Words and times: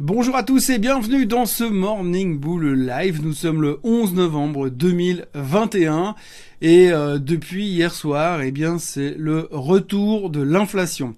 Bonjour 0.00 0.36
à 0.36 0.44
tous 0.44 0.70
et 0.70 0.78
bienvenue 0.78 1.26
dans 1.26 1.44
ce 1.44 1.64
Morning 1.64 2.38
Bull 2.38 2.86
Live. 2.86 3.20
Nous 3.20 3.32
sommes 3.32 3.60
le 3.60 3.80
11 3.82 4.14
novembre 4.14 4.68
2021 4.68 6.14
et 6.60 6.92
euh, 6.92 7.18
depuis 7.18 7.66
hier 7.66 7.92
soir, 7.92 8.40
eh 8.42 8.52
bien 8.52 8.78
c'est 8.78 9.16
le 9.18 9.48
retour 9.50 10.30
de 10.30 10.40
l'inflation. 10.40 11.16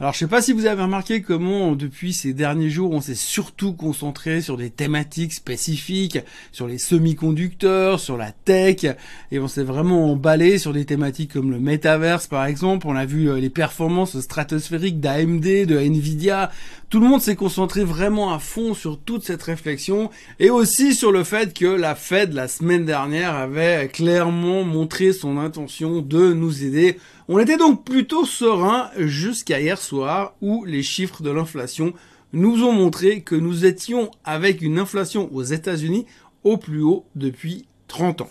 Alors 0.00 0.14
je 0.14 0.20
sais 0.20 0.28
pas 0.28 0.40
si 0.40 0.54
vous 0.54 0.64
avez 0.64 0.80
remarqué 0.80 1.20
comment 1.20 1.76
depuis 1.76 2.14
ces 2.14 2.32
derniers 2.32 2.70
jours 2.70 2.92
on 2.92 3.02
s'est 3.02 3.14
surtout 3.14 3.74
concentré 3.74 4.40
sur 4.40 4.56
des 4.56 4.70
thématiques 4.70 5.34
spécifiques, 5.34 6.18
sur 6.52 6.66
les 6.66 6.78
semi-conducteurs, 6.78 8.00
sur 8.00 8.16
la 8.16 8.32
tech, 8.32 8.86
et 9.30 9.38
on 9.38 9.46
s'est 9.46 9.62
vraiment 9.62 10.10
emballé 10.10 10.56
sur 10.56 10.72
des 10.72 10.86
thématiques 10.86 11.34
comme 11.34 11.50
le 11.50 11.60
metaverse 11.60 12.28
par 12.28 12.46
exemple. 12.46 12.86
On 12.86 12.96
a 12.96 13.04
vu 13.04 13.28
euh, 13.28 13.40
les 13.40 13.50
performances 13.50 14.18
stratosphériques 14.18 15.00
d'AMD, 15.00 15.66
de 15.66 15.78
Nvidia. 15.78 16.50
Tout 16.90 16.98
le 16.98 17.06
monde 17.06 17.20
s'est 17.20 17.36
concentré 17.36 17.84
vraiment 17.84 18.34
à 18.34 18.40
fond 18.40 18.74
sur 18.74 18.98
toute 18.98 19.22
cette 19.22 19.44
réflexion 19.44 20.10
et 20.40 20.50
aussi 20.50 20.92
sur 20.92 21.12
le 21.12 21.22
fait 21.22 21.56
que 21.56 21.66
la 21.66 21.94
Fed 21.94 22.32
la 22.32 22.48
semaine 22.48 22.84
dernière 22.84 23.36
avait 23.36 23.86
clairement 23.86 24.64
montré 24.64 25.12
son 25.12 25.38
intention 25.38 26.02
de 26.02 26.32
nous 26.32 26.64
aider 26.64 26.98
on 27.28 27.38
était 27.38 27.56
donc 27.56 27.84
plutôt 27.84 28.24
serein 28.24 28.90
jusqu'à 28.96 29.60
hier 29.60 29.78
soir 29.78 30.34
où 30.40 30.64
les 30.64 30.82
chiffres 30.82 31.22
de 31.22 31.30
l'inflation 31.30 31.92
nous 32.32 32.64
ont 32.64 32.72
montré 32.72 33.20
que 33.20 33.36
nous 33.36 33.64
étions 33.64 34.10
avec 34.24 34.60
une 34.60 34.80
inflation 34.80 35.32
aux 35.32 35.44
États-Unis 35.44 36.06
au 36.42 36.56
plus 36.56 36.82
haut 36.82 37.04
depuis 37.14 37.66
30 37.86 38.22
ans. 38.22 38.30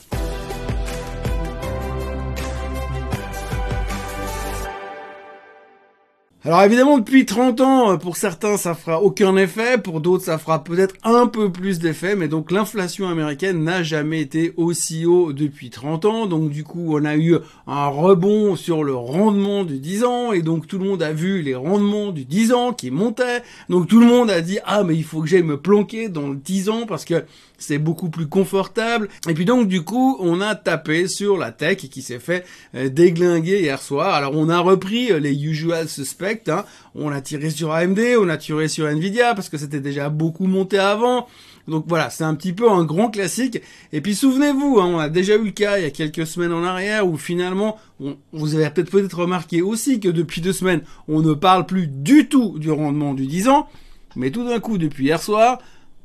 Alors 6.46 6.62
évidemment, 6.62 6.98
depuis 7.00 7.26
30 7.26 7.60
ans, 7.60 7.92
euh, 7.92 7.98
pour 7.98 8.16
certains, 8.16 8.56
ça 8.56 8.74
fera 8.74 9.02
aucun 9.02 9.36
effet, 9.36 9.78
pour 9.78 10.00
d'autres, 10.00 10.24
ça 10.24 10.38
fera 10.38 10.64
peut-être 10.64 10.96
un 11.04 11.28
peu 11.28 11.52
plus 11.52 11.80
d'effet, 11.80 12.16
mais 12.16 12.30
donc 12.30 12.52
l'inflation 12.52 13.10
américaine 13.10 13.62
n'a 13.62 13.84
jamais 13.84 14.22
été 14.22 14.54
aussi 14.56 15.06
haut 15.06 15.34
depuis 15.34 15.70
30 15.70 16.06
ans, 16.06 16.26
donc 16.28 16.50
du 16.50 16.64
coup, 16.64 16.96
on 16.98 17.04
a 17.04 17.18
eu 17.18 17.36
un 17.68 17.88
rebond 17.88 18.56
sur 18.56 18.86
le 18.86 18.96
rendement 18.96 19.66
du 19.66 19.80
10 19.80 20.06
ans, 20.06 20.32
et 20.32 20.42
donc 20.42 20.66
tout 20.66 20.78
le 20.78 20.86
monde 20.86 21.04
a 21.04 21.12
vu 21.12 21.42
les 21.42 21.56
rendements 21.56 22.14
du 22.14 22.24
10 22.24 22.54
ans 22.54 22.72
qui 22.72 22.90
montaient, 22.90 23.44
donc 23.68 23.90
tout 23.90 24.00
le 24.00 24.06
monde 24.06 24.32
a 24.32 24.40
dit, 24.40 24.60
ah 24.64 24.86
mais 24.86 24.96
il 24.96 25.04
faut 25.04 25.22
que 25.22 25.28
j'aille 25.28 25.44
me 25.44 25.60
planquer 25.60 26.08
dans 26.08 26.30
le 26.30 26.38
10 26.38 26.70
ans, 26.70 26.86
parce 26.88 27.04
que 27.04 27.26
c'est 27.60 27.78
beaucoup 27.78 28.10
plus 28.10 28.28
confortable. 28.28 29.10
Et 29.28 29.34
puis 29.34 29.46
donc 29.46 29.68
du 29.68 29.84
coup, 29.84 30.18
on 30.20 30.42
a 30.42 30.56
tapé 30.56 31.08
sur 31.08 31.38
la 31.38 31.52
tech 31.52 31.78
qui 31.78 32.02
s'est 32.02 32.20
fait 32.20 32.46
euh, 32.76 32.90
déglinguer 32.90 33.60
hier 33.60 33.82
soir. 33.82 34.16
Alors 34.16 34.34
on 34.36 34.50
a 34.50 34.60
repris 34.60 35.12
euh, 35.12 35.20
les 35.20 35.34
usual 35.46 35.88
suspects. 35.88 36.29
Hein. 36.50 36.66
On 36.96 37.12
a 37.12 37.22
tiré 37.22 37.50
sur 37.50 37.72
AMD, 37.72 38.00
on 38.20 38.30
a 38.30 38.38
tiré 38.38 38.68
sur 38.68 38.88
Nvidia 38.88 39.36
parce 39.36 39.50
que 39.50 39.58
c'était 39.58 39.80
déjà 39.80 40.10
beaucoup 40.10 40.46
monté 40.46 40.78
avant. 40.78 41.28
Donc 41.68 41.86
voilà, 41.88 42.10
c'est 42.10 42.24
un 42.24 42.36
petit 42.36 42.54
peu 42.54 42.70
un 42.70 42.84
grand 42.84 43.10
classique. 43.10 43.62
Et 43.94 44.02
puis 44.02 44.16
souvenez-vous, 44.16 44.80
hein, 44.80 44.86
on 44.86 45.00
a 45.00 45.10
déjà 45.10 45.36
eu 45.36 45.46
le 45.46 45.52
cas 45.52 45.78
il 45.78 45.84
y 45.84 45.88
a 45.88 45.92
quelques 45.92 46.26
semaines 46.26 46.54
en 46.54 46.64
arrière 46.64 47.08
où 47.08 47.18
finalement, 47.18 47.78
vous 48.00 48.56
avez 48.56 48.70
peut-être 48.70 48.90
peut-être 48.90 49.20
remarqué 49.20 49.62
aussi 49.62 50.00
que 50.00 50.10
depuis 50.10 50.42
deux 50.42 50.54
semaines, 50.54 50.82
on 51.08 51.22
ne 51.22 51.34
parle 51.34 51.66
plus 51.66 51.88
du 51.88 52.28
tout 52.28 52.58
du 52.58 52.72
rendement 52.72 53.14
du 53.14 53.28
10 53.28 53.50
ans. 53.50 53.68
Mais 54.16 54.32
tout 54.32 54.44
d'un 54.44 54.60
coup, 54.60 54.78
depuis 54.78 55.06
hier 55.06 55.22
soir, 55.22 55.60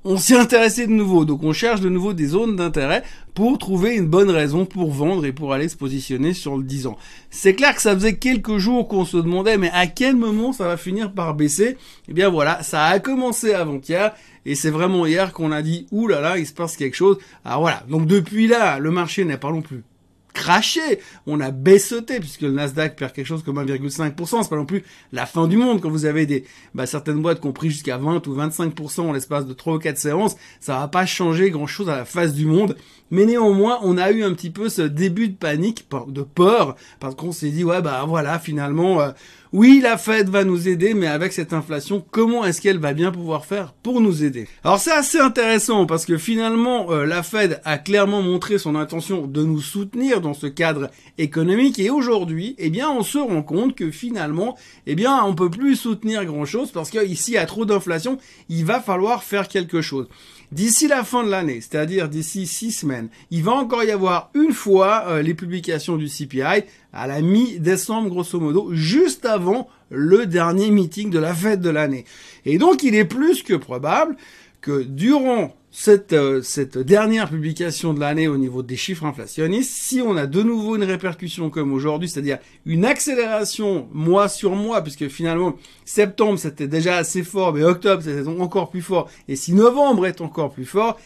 on 0.05 0.17
s'y 0.17 0.35
intéressé 0.35 0.87
de 0.87 0.93
nouveau. 0.93 1.25
Donc 1.25 1.43
on 1.43 1.53
cherche 1.53 1.81
de 1.81 1.89
nouveau 1.89 2.13
des 2.13 2.27
zones 2.27 2.57
d'intérêt 2.57 3.03
pour 3.35 3.59
trouver 3.59 3.97
une 3.97 4.07
bonne 4.07 4.31
raison 4.31 4.67
pour 4.67 4.91
vendre 4.93 5.25
et 5.27 5.33
pour 5.33 5.53
aller 5.53 5.69
se 5.69 5.77
positionner 5.77 6.35
sur 6.35 6.57
le 6.57 6.63
10 6.63 6.87
ans. 6.87 6.99
C'est 7.31 7.55
clair 7.55 7.75
que 7.75 7.83
ça 7.83 7.95
faisait 7.95 8.17
quelques 8.17 8.59
jours 8.59 8.87
qu'on 8.87 9.05
se 9.05 9.17
demandait 9.17 9.59
mais 9.59 9.71
à 9.73 9.87
quel 9.87 10.17
moment 10.17 10.53
ça 10.53 10.67
va 10.67 10.77
finir 10.77 11.13
par 11.13 11.35
baisser? 11.35 11.77
Eh 12.09 12.13
bien 12.13 12.29
voilà, 12.29 12.63
ça 12.63 12.85
a 12.85 12.99
commencé 13.01 13.55
avant-hier 13.55 14.15
et 14.47 14.55
c'est 14.55 14.71
vraiment 14.71 15.07
hier 15.07 15.33
qu'on 15.33 15.53
a 15.53 15.63
dit 15.63 15.87
ouh 15.91 16.07
là 16.07 16.21
là, 16.21 16.39
il 16.39 16.47
se 16.47 16.53
passe 16.53 16.77
quelque 16.77 16.97
chose. 16.97 17.19
Alors 17.45 17.63
voilà, 17.63 17.83
donc 17.89 18.07
depuis 18.07 18.47
là, 18.47 18.79
le 18.79 18.91
marché 18.91 19.25
n'est 19.25 19.39
pas 19.39 19.51
non 19.51 19.63
plus 19.63 19.83
craché, 20.35 21.01
on 21.27 21.41
a 21.41 21.51
baissoté 21.51 22.21
puisque 22.21 22.43
le 22.43 22.51
Nasdaq 22.51 22.97
perd 22.97 23.13
quelque 23.13 23.27
chose 23.27 23.43
comme 23.43 23.59
1,5%, 23.59 24.43
c'est 24.43 24.51
pas 24.51 24.57
non 24.57 24.67
plus 24.67 24.85
la 25.13 25.25
fin 25.25 25.49
du 25.49 25.57
monde. 25.57 25.81
Quand 25.81 25.89
vous 25.89 26.05
avez 26.05 26.27
des 26.27 26.45
bah, 26.75 26.85
certaines 26.85 27.23
boîtes 27.23 27.41
qui 27.41 27.47
ont 27.47 27.53
pris 27.53 27.71
jusqu'à 27.71 27.97
20 27.97 28.27
ou 28.27 28.37
25% 28.37 29.01
en 29.01 29.13
l'espace 29.13 29.47
de 29.47 29.55
3 29.55 29.77
ou 29.77 29.79
4 29.79 29.97
séances, 29.97 30.37
ça 30.61 30.79
va 30.79 30.89
pas 30.89 31.07
changer 31.07 31.51
grand-chose 31.51 31.89
à 31.89 31.97
la 31.97 32.05
face 32.05 32.35
du 32.35 32.45
monde, 32.45 32.77
mais 33.11 33.25
néanmoins, 33.25 33.79
on 33.83 33.97
a 33.97 34.11
eu 34.11 34.25
un 34.25 34.35
petit 34.35 34.51
peu 34.51 34.69
ce 34.69 34.83
début 34.83 35.29
de 35.29 35.37
panique, 35.37 35.87
de 36.09 36.23
peur 36.23 36.77
parce 37.01 37.15
qu'on 37.15 37.33
s'est 37.33 37.51
dit 37.51 37.65
ouais 37.65 37.81
bah 37.81 38.05
voilà, 38.07 38.39
finalement 38.39 39.01
euh, 39.01 39.13
oui, 39.57 39.79
la 39.81 39.97
Fed 39.99 40.31
va 40.31 40.43
nous 40.43 40.67
aider, 40.67 40.95
mais 40.95 41.07
avec 41.07 41.33
cette 41.33 41.53
inflation, 41.53 42.05
comment 42.11 42.45
est-ce 42.45 42.61
qu'elle 42.61 42.81
va 42.81 42.93
bien 42.93 43.13
pouvoir 43.13 43.47
faire 43.47 43.73
pour 43.85 44.01
nous 44.01 44.25
aider? 44.25 44.49
Alors 44.65 44.81
c'est 44.81 44.91
assez 44.91 45.21
intéressant 45.21 45.87
parce 45.87 46.07
que 46.07 46.19
finalement, 46.19 46.91
euh, 46.91 47.07
la 47.07 47.23
Fed 47.23 47.61
a 47.65 47.79
clairement 47.79 48.21
montré 48.21 48.59
son 48.59 48.75
intention 48.75 49.29
de 49.29 49.45
nous 49.45 49.61
soutenir 49.61 50.21
dans 50.21 50.35
ce 50.35 50.49
cadre 50.49 50.91
économique 51.19 51.79
et 51.79 51.89
aujourd'hui, 51.89 52.57
eh 52.59 52.69
bien, 52.69 52.91
on 52.91 53.05
se 53.05 53.19
rend 53.19 53.45
compte 53.45 53.77
que 53.77 53.93
finalement, 53.93 54.57
eh 54.89 54.97
bien, 54.97 55.23
on 55.23 55.37
peut 55.37 55.51
plus 55.51 55.77
soutenir 55.77 56.25
grand-chose 56.25 56.73
parce 56.73 56.91
qu'ici, 56.91 57.31
il 57.31 57.35
y 57.35 57.39
a 57.39 57.47
trop 57.47 57.65
d'inflation, 57.65 58.19
il 58.49 58.65
va 58.65 58.81
falloir 58.81 59.23
faire 59.23 59.47
quelque 59.47 59.83
chose. 59.83 60.09
D'ici 60.55 60.87
la 60.87 61.03
fin 61.03 61.25
de 61.25 61.31
l'année, 61.31 61.61
c'est-à-dire 61.61 62.09
d'ici 62.09 62.47
six 62.47 62.71
semaines, 62.71 63.09
il 63.33 63.43
va 63.43 63.51
encore 63.51 63.83
y 63.83 63.91
avoir 63.91 64.31
une 64.35 64.53
fois 64.53 65.03
euh, 65.09 65.21
les 65.21 65.35
publications 65.35 65.97
du 65.97 66.07
CPI 66.07 66.63
à 66.93 67.09
la 67.09 67.21
mi-décembre 67.23 68.09
grosso 68.09 68.39
modo, 68.39 68.69
juste 68.73 69.27
avant 69.27 69.69
le 69.91 70.27
dernier 70.27 70.71
meeting 70.71 71.11
de 71.11 71.19
la 71.19 71.35
fête 71.35 71.61
de 71.61 71.71
l'année. 71.71 72.05
Et 72.45 72.59
donc 72.59 72.85
il 72.85 72.95
est 72.95 73.05
plus 73.05 73.43
que 73.43 73.55
probable 73.55 74.15
que 74.61 74.85
durant 74.85 75.57
cette, 75.77 76.13
euh, 76.13 76.41
cette 76.41 76.79
dernière 76.79 77.29
publication 77.29 77.95
de 77.95 77.99
l'année 77.99 78.29
au 78.29 78.37
niveau 78.37 78.63
des 78.63 78.77
chiffres 78.77 79.05
inflationnistes, 79.07 79.73
si 79.73 80.01
on 80.01 80.17
a 80.17 80.27
de 80.27 80.41
nouveau 80.41 80.77
une 80.77 80.85
répercussion 80.85 81.51
comme 81.51 81.73
aujourd'hui, 81.73 82.09
c'est-à-dire 82.09 82.39
une 82.65 82.85
accélération 82.85 83.89
mois 83.93 84.29
sur 84.29 84.55
mois, 84.55 84.83
puisque 84.83 85.09
finalement 85.09 85.57
septembre 85.85 86.39
c'était 86.39 86.69
déjà 86.69 86.97
assez 86.97 87.25
fort, 87.25 87.53
mais 87.53 87.65
octobre 87.65 88.05
c'était 88.05 88.29
encore 88.29 88.71
plus 88.71 88.83
fort, 88.83 89.11
et 89.27 89.35
si 89.35 89.53
novembre 89.53 90.07
est 90.07 90.21
encore 90.21 90.53
plus 90.53 90.65
fort, 90.65 90.97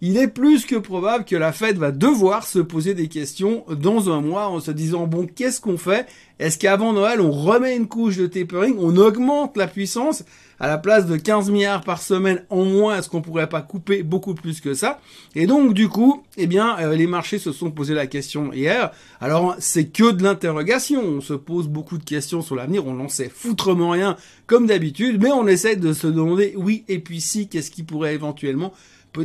il 0.00 0.16
est 0.16 0.28
plus 0.28 0.64
que 0.64 0.76
probable 0.76 1.24
que 1.24 1.34
la 1.34 1.52
Fed 1.52 1.76
va 1.76 1.90
devoir 1.90 2.46
se 2.46 2.60
poser 2.60 2.94
des 2.94 3.08
questions 3.08 3.64
dans 3.68 4.10
un 4.10 4.20
mois 4.20 4.48
en 4.48 4.60
se 4.60 4.70
disant 4.70 5.06
bon 5.06 5.26
qu'est-ce 5.26 5.60
qu'on 5.60 5.78
fait? 5.78 6.06
Est-ce 6.38 6.56
qu'avant 6.56 6.92
Noël 6.92 7.20
on 7.20 7.32
remet 7.32 7.76
une 7.76 7.88
couche 7.88 8.16
de 8.16 8.26
tapering, 8.26 8.76
on 8.78 8.96
augmente 8.96 9.56
la 9.56 9.66
puissance 9.66 10.24
à 10.60 10.68
la 10.68 10.78
place 10.78 11.06
de 11.06 11.16
15 11.16 11.50
milliards 11.50 11.82
par 11.82 12.02
semaine 12.02 12.44
en 12.50 12.64
moins, 12.64 12.98
est-ce 12.98 13.08
qu'on 13.08 13.22
pourrait 13.22 13.48
pas 13.48 13.62
couper 13.62 14.02
beaucoup 14.02 14.34
plus 14.34 14.60
que 14.60 14.74
ça? 14.74 15.00
Et 15.34 15.46
donc 15.46 15.74
du 15.74 15.88
coup, 15.88 16.22
eh 16.36 16.46
bien 16.46 16.78
euh, 16.78 16.94
les 16.94 17.06
marchés 17.08 17.38
se 17.38 17.52
sont 17.52 17.70
posé 17.72 17.94
la 17.94 18.06
question 18.06 18.52
hier. 18.52 18.92
Alors 19.20 19.56
c'est 19.58 19.86
que 19.86 20.12
de 20.12 20.22
l'interrogation, 20.22 21.02
on 21.02 21.20
se 21.20 21.34
pose 21.34 21.66
beaucoup 21.66 21.98
de 21.98 22.04
questions 22.04 22.42
sur 22.42 22.54
l'avenir, 22.54 22.86
on 22.86 22.94
n'en 22.94 23.08
sait 23.08 23.28
foutrement 23.28 23.90
rien 23.90 24.16
comme 24.46 24.66
d'habitude, 24.66 25.20
mais 25.20 25.32
on 25.32 25.48
essaie 25.48 25.76
de 25.76 25.92
se 25.92 26.06
demander 26.06 26.54
oui 26.56 26.84
et 26.86 27.00
puis 27.00 27.20
si 27.20 27.48
qu'est-ce 27.48 27.72
qui 27.72 27.82
pourrait 27.82 28.14
éventuellement 28.14 28.72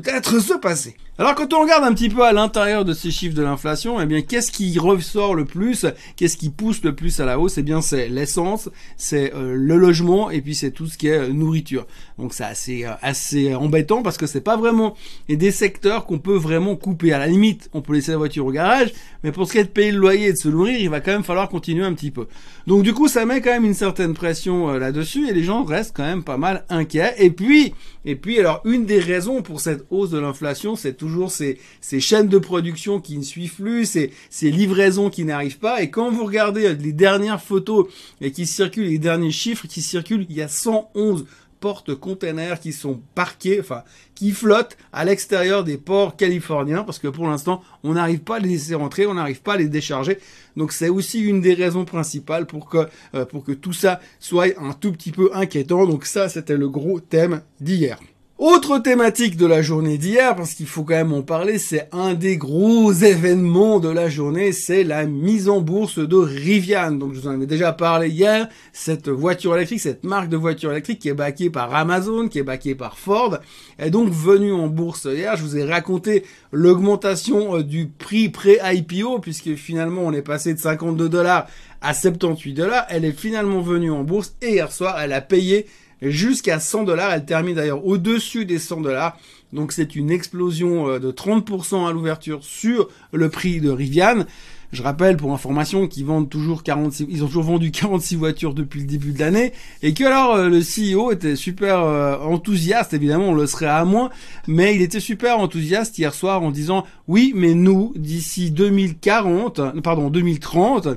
peut-être 0.01 0.39
se 0.39 0.53
passer. 0.53 0.95
Alors 1.19 1.35
quand 1.35 1.53
on 1.53 1.61
regarde 1.61 1.83
un 1.83 1.93
petit 1.93 2.09
peu 2.09 2.23
à 2.23 2.33
l'intérieur 2.33 2.85
de 2.85 2.93
ces 2.93 3.11
chiffres 3.11 3.35
de 3.35 3.43
l'inflation, 3.43 4.01
eh 4.01 4.07
bien 4.07 4.21
qu'est-ce 4.21 4.51
qui 4.51 4.79
ressort 4.79 5.35
le 5.35 5.45
plus 5.45 5.85
Qu'est-ce 6.15 6.37
qui 6.37 6.49
pousse 6.49 6.83
le 6.83 6.95
plus 6.95 7.19
à 7.19 7.25
la 7.25 7.37
hausse? 7.39 7.59
Eh 7.59 7.61
bien 7.61 7.81
c'est 7.81 8.09
l'essence, 8.09 8.69
c'est 8.97 9.31
euh, 9.35 9.53
le 9.55 9.77
logement 9.77 10.31
et 10.31 10.41
puis 10.41 10.55
c'est 10.55 10.71
tout 10.71 10.87
ce 10.87 10.97
qui 10.97 11.09
est 11.09 11.19
euh, 11.19 11.27
nourriture. 11.27 11.85
Donc 12.17 12.33
c'est 12.33 12.43
assez 12.43 12.85
euh, 12.85 12.93
assez 13.03 13.53
embêtant 13.53 14.01
parce 14.01 14.17
que 14.17 14.25
c'est 14.25 14.41
pas 14.41 14.57
vraiment 14.57 14.95
des 15.29 15.51
secteurs 15.51 16.07
qu'on 16.07 16.17
peut 16.17 16.35
vraiment 16.35 16.75
couper. 16.75 17.13
À 17.13 17.19
la 17.19 17.27
limite, 17.27 17.69
on 17.73 17.81
peut 17.81 17.93
laisser 17.93 18.11
la 18.11 18.17
voiture 18.17 18.47
au 18.47 18.51
garage, 18.51 18.91
mais 19.23 19.31
pour 19.31 19.47
ce 19.47 19.51
qui 19.51 19.59
est 19.59 19.65
de 19.65 19.69
payer 19.69 19.91
le 19.91 19.99
loyer 19.99 20.29
et 20.29 20.33
de 20.33 20.37
se 20.37 20.49
nourrir, 20.49 20.79
il 20.79 20.89
va 20.89 20.99
quand 20.99 21.11
même 21.11 21.23
falloir 21.23 21.47
continuer 21.47 21.85
un 21.85 21.93
petit 21.93 22.11
peu. 22.11 22.25
Donc 22.65 22.81
du 22.81 22.93
coup, 22.93 23.07
ça 23.07 23.25
met 23.25 23.39
quand 23.41 23.51
même 23.51 23.65
une 23.65 23.75
certaine 23.75 24.15
pression 24.15 24.71
là-dessus 24.71 25.29
et 25.29 25.33
les 25.33 25.43
gens 25.43 25.63
restent 25.63 25.95
quand 25.95 26.03
même 26.03 26.23
pas 26.23 26.37
mal 26.37 26.65
inquiets. 26.69 27.13
Et 27.19 27.29
puis 27.29 27.75
et 28.05 28.15
puis 28.15 28.39
alors 28.39 28.61
une 28.65 28.85
des 28.85 28.99
raisons 28.99 29.41
pour 29.41 29.61
cette 29.61 29.85
hausse 29.89 30.09
de 30.09 30.19
l'inflation, 30.19 30.75
c'est 30.75 30.93
toujours 30.93 31.31
ces, 31.31 31.59
chaînes 31.99 32.27
de 32.27 32.37
production 32.37 32.99
qui 32.99 33.17
ne 33.17 33.23
suivent 33.23 33.55
plus, 33.55 33.85
ces, 33.85 34.11
ces 34.29 34.51
livraisons 34.51 35.09
qui 35.09 35.25
n'arrivent 35.25 35.59
pas. 35.59 35.81
Et 35.81 35.89
quand 35.89 36.11
vous 36.11 36.25
regardez 36.25 36.73
les 36.75 36.93
dernières 36.93 37.41
photos 37.41 37.87
et 38.21 38.31
qui 38.31 38.45
circulent, 38.45 38.87
les 38.87 38.99
derniers 38.99 39.31
chiffres 39.31 39.67
qui 39.67 39.81
circulent, 39.81 40.25
il 40.29 40.35
y 40.35 40.41
a 40.41 40.47
111 40.47 41.25
portes-containers 41.63 42.59
qui 42.59 42.73
sont 42.73 42.99
parqués, 43.15 43.61
enfin, 43.61 43.83
qui 44.15 44.31
flottent 44.31 44.75
à 44.91 45.05
l'extérieur 45.05 45.63
des 45.63 45.77
ports 45.77 46.17
californiens, 46.17 46.83
parce 46.83 46.99
que 46.99 47.07
pour 47.07 47.25
l'instant, 47.25 47.63
on 47.85 47.93
n'arrive 47.93 48.19
pas 48.19 48.35
à 48.35 48.39
les 48.39 48.49
laisser 48.49 48.75
rentrer, 48.75 49.07
on 49.07 49.13
n'arrive 49.13 49.41
pas 49.41 49.53
à 49.53 49.57
les 49.57 49.69
décharger. 49.69 50.17
Donc 50.57 50.73
c'est 50.73 50.89
aussi 50.89 51.21
une 51.21 51.39
des 51.39 51.53
raisons 51.53 51.85
principales 51.85 52.47
pour 52.47 52.67
que, 52.67 52.89
euh, 53.15 53.23
pour 53.23 53.45
que 53.45 53.53
tout 53.53 53.71
ça 53.71 54.01
soit 54.19 54.59
un 54.59 54.73
tout 54.73 54.91
petit 54.91 55.11
peu 55.11 55.31
inquiétant. 55.33 55.85
Donc 55.87 56.05
ça, 56.05 56.27
c'était 56.27 56.57
le 56.57 56.67
gros 56.67 56.99
thème 56.99 57.43
d'hier. 57.61 57.97
Autre 58.39 58.79
thématique 58.79 59.37
de 59.37 59.45
la 59.45 59.61
journée 59.61 59.99
d'hier, 59.99 60.35
parce 60.35 60.55
qu'il 60.55 60.65
faut 60.65 60.83
quand 60.83 60.95
même 60.95 61.13
en 61.13 61.21
parler, 61.21 61.59
c'est 61.59 61.87
un 61.91 62.15
des 62.15 62.35
gros 62.35 62.91
événements 62.91 63.79
de 63.79 63.89
la 63.89 64.09
journée, 64.09 64.51
c'est 64.51 64.83
la 64.83 65.05
mise 65.05 65.49
en 65.49 65.61
bourse 65.61 65.99
de 65.99 66.15
Rivian. 66.15 66.93
Donc 66.93 67.13
je 67.13 67.19
vous 67.19 67.27
en 67.27 67.33
avais 67.33 67.45
déjà 67.45 67.73
parlé 67.73 68.09
hier, 68.09 68.49
cette 68.73 69.07
voiture 69.07 69.55
électrique, 69.55 69.81
cette 69.81 70.03
marque 70.03 70.29
de 70.29 70.35
voiture 70.35 70.71
électrique 70.71 70.97
qui 70.97 71.09
est 71.09 71.13
backée 71.13 71.51
par 71.51 71.75
Amazon, 71.75 72.27
qui 72.27 72.39
est 72.39 72.43
backée 72.43 72.73
par 72.73 72.97
Ford, 72.97 73.37
est 73.77 73.91
donc 73.91 74.09
venue 74.09 74.51
en 74.51 74.65
bourse 74.65 75.05
hier. 75.05 75.37
Je 75.37 75.43
vous 75.43 75.55
ai 75.55 75.63
raconté 75.63 76.23
l'augmentation 76.51 77.57
euh, 77.57 77.63
du 77.63 77.85
prix 77.85 78.29
pré-IPO, 78.29 79.19
puisque 79.19 79.53
finalement 79.53 80.01
on 80.01 80.11
est 80.11 80.23
passé 80.23 80.55
de 80.55 80.59
52 80.59 81.07
dollars 81.07 81.45
à 81.81 81.93
78 81.93 82.53
dollars. 82.53 82.87
Elle 82.89 83.05
est 83.05 83.11
finalement 83.11 83.61
venue 83.61 83.91
en 83.91 84.03
bourse 84.03 84.35
et 84.41 84.53
hier 84.53 84.71
soir 84.71 84.99
elle 84.99 85.13
a 85.13 85.21
payé 85.21 85.67
jusqu'à 86.11 86.59
100 86.59 86.83
dollars. 86.83 87.13
Elle 87.13 87.25
termine 87.25 87.55
d'ailleurs 87.55 87.85
au-dessus 87.85 88.45
des 88.45 88.59
100 88.59 88.81
dollars. 88.81 89.17
Donc 89.53 89.71
c'est 89.71 89.95
une 89.95 90.09
explosion 90.09 90.89
euh, 90.89 90.99
de 90.99 91.11
30% 91.11 91.87
à 91.87 91.91
l'ouverture 91.91 92.43
sur 92.43 92.89
le 93.11 93.29
prix 93.29 93.61
de 93.61 93.69
Rivian. 93.69 94.25
Je 94.71 94.81
rappelle 94.81 95.17
pour 95.17 95.31
information 95.31 95.87
qu'ils 95.87 96.05
vendent 96.05 96.31
toujours 96.31 96.63
46, 96.63 97.05
ils 97.07 97.23
ont 97.23 97.27
toujours 97.27 97.43
vendu 97.43 97.69
46 97.71 98.15
voitures 98.15 98.55
depuis 98.55 98.79
le 98.79 98.87
début 98.87 99.11
de 99.11 99.19
l'année 99.19 99.53
et 99.83 99.93
que 99.93 100.03
alors 100.03 100.33
euh, 100.33 100.49
le 100.49 100.61
CEO 100.61 101.11
était 101.11 101.35
super 101.35 101.81
euh, 101.81 102.17
enthousiaste, 102.17 102.95
évidemment 102.95 103.29
on 103.29 103.35
le 103.35 103.45
serait 103.45 103.67
à 103.67 103.85
moins, 103.85 104.09
mais 104.47 104.75
il 104.75 104.81
était 104.81 104.99
super 104.99 105.37
enthousiaste 105.37 105.99
hier 105.99 106.15
soir 106.15 106.41
en 106.41 106.49
disant 106.49 106.85
oui 107.07 107.33
mais 107.35 107.53
nous 107.53 107.93
d'ici 107.95 108.49
2040, 108.49 109.79
pardon 109.83 110.09
2030, 110.09 110.87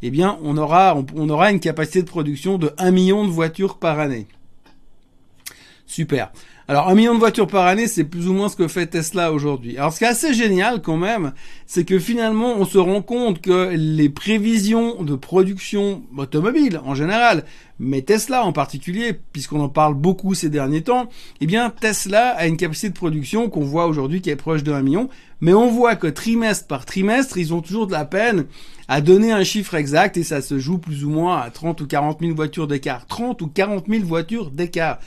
eh 0.00 0.10
bien 0.10 0.38
on 0.42 0.56
aura 0.56 0.96
on 1.14 1.28
aura 1.28 1.52
une 1.52 1.60
capacité 1.60 2.00
de 2.00 2.08
production 2.08 2.56
de 2.56 2.72
1 2.78 2.90
million 2.90 3.26
de 3.26 3.30
voitures 3.30 3.76
par 3.76 4.00
année. 4.00 4.26
Super. 5.88 6.30
Alors 6.68 6.90
un 6.90 6.94
million 6.94 7.14
de 7.14 7.18
voitures 7.18 7.46
par 7.46 7.66
année, 7.66 7.86
c'est 7.86 8.04
plus 8.04 8.28
ou 8.28 8.34
moins 8.34 8.50
ce 8.50 8.56
que 8.56 8.68
fait 8.68 8.86
Tesla 8.86 9.32
aujourd'hui. 9.32 9.78
Alors 9.78 9.90
ce 9.90 9.98
qui 9.98 10.04
est 10.04 10.08
assez 10.08 10.34
génial 10.34 10.82
quand 10.82 10.98
même, 10.98 11.32
c'est 11.66 11.86
que 11.86 11.98
finalement 11.98 12.56
on 12.58 12.66
se 12.66 12.76
rend 12.76 13.00
compte 13.00 13.40
que 13.40 13.70
les 13.74 14.10
prévisions 14.10 15.02
de 15.02 15.16
production 15.16 16.02
automobile 16.14 16.78
en 16.84 16.94
général, 16.94 17.44
mais 17.78 18.02
Tesla 18.02 18.44
en 18.44 18.52
particulier, 18.52 19.18
puisqu'on 19.32 19.60
en 19.60 19.70
parle 19.70 19.94
beaucoup 19.94 20.34
ces 20.34 20.50
derniers 20.50 20.82
temps, 20.82 21.08
eh 21.40 21.46
bien 21.46 21.70
Tesla 21.70 22.34
a 22.36 22.46
une 22.46 22.58
capacité 22.58 22.90
de 22.90 22.94
production 22.94 23.48
qu'on 23.48 23.64
voit 23.64 23.86
aujourd'hui 23.86 24.20
qui 24.20 24.28
est 24.28 24.36
proche 24.36 24.62
de 24.62 24.72
1 24.72 24.82
million, 24.82 25.08
mais 25.40 25.54
on 25.54 25.70
voit 25.70 25.96
que 25.96 26.06
trimestre 26.06 26.66
par 26.66 26.84
trimestre, 26.84 27.38
ils 27.38 27.54
ont 27.54 27.62
toujours 27.62 27.86
de 27.86 27.92
la 27.92 28.04
peine 28.04 28.44
à 28.88 29.00
donner 29.00 29.32
un 29.32 29.44
chiffre 29.44 29.74
exact 29.74 30.18
et 30.18 30.22
ça 30.22 30.42
se 30.42 30.58
joue 30.58 30.76
plus 30.76 31.02
ou 31.06 31.08
moins 31.08 31.38
à 31.38 31.48
30 31.48 31.80
ou 31.80 31.86
40 31.86 32.20
000 32.20 32.34
voitures 32.34 32.66
d'écart. 32.66 33.06
30 33.06 33.40
ou 33.40 33.46
40 33.46 33.86
000 33.88 34.04
voitures 34.04 34.50
d'écart. 34.50 34.98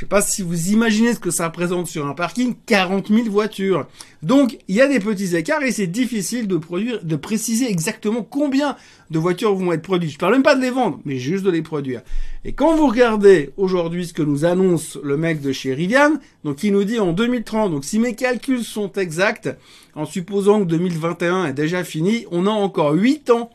Je 0.00 0.06
sais 0.06 0.08
pas 0.08 0.22
si 0.22 0.40
vous 0.40 0.70
imaginez 0.70 1.12
ce 1.12 1.20
que 1.20 1.30
ça 1.30 1.48
représente 1.48 1.86
sur 1.86 2.06
un 2.06 2.14
parking, 2.14 2.54
40 2.64 3.08
000 3.08 3.28
voitures. 3.28 3.86
Donc, 4.22 4.56
il 4.66 4.74
y 4.74 4.80
a 4.80 4.88
des 4.88 4.98
petits 4.98 5.36
écarts 5.36 5.62
et 5.62 5.72
c'est 5.72 5.86
difficile 5.86 6.48
de 6.48 6.56
produire, 6.56 7.04
de 7.04 7.16
préciser 7.16 7.70
exactement 7.70 8.22
combien 8.22 8.76
de 9.10 9.18
voitures 9.18 9.54
vont 9.54 9.74
être 9.74 9.82
produites. 9.82 10.12
Je 10.12 10.16
parle 10.16 10.32
même 10.32 10.42
pas 10.42 10.54
de 10.54 10.62
les 10.62 10.70
vendre, 10.70 11.00
mais 11.04 11.18
juste 11.18 11.44
de 11.44 11.50
les 11.50 11.60
produire. 11.60 12.00
Et 12.46 12.54
quand 12.54 12.74
vous 12.76 12.86
regardez 12.86 13.50
aujourd'hui 13.58 14.06
ce 14.06 14.14
que 14.14 14.22
nous 14.22 14.46
annonce 14.46 14.96
le 15.04 15.18
mec 15.18 15.42
de 15.42 15.52
chez 15.52 15.74
Rivian, 15.74 16.14
donc 16.44 16.64
il 16.64 16.72
nous 16.72 16.84
dit 16.84 16.98
en 16.98 17.12
2030, 17.12 17.70
donc 17.70 17.84
si 17.84 17.98
mes 17.98 18.14
calculs 18.14 18.64
sont 18.64 18.90
exacts, 18.92 19.54
en 19.94 20.06
supposant 20.06 20.60
que 20.60 20.64
2021 20.64 21.44
est 21.44 21.52
déjà 21.52 21.84
fini, 21.84 22.24
on 22.30 22.46
a 22.46 22.50
encore 22.50 22.94
8 22.94 23.28
ans, 23.28 23.50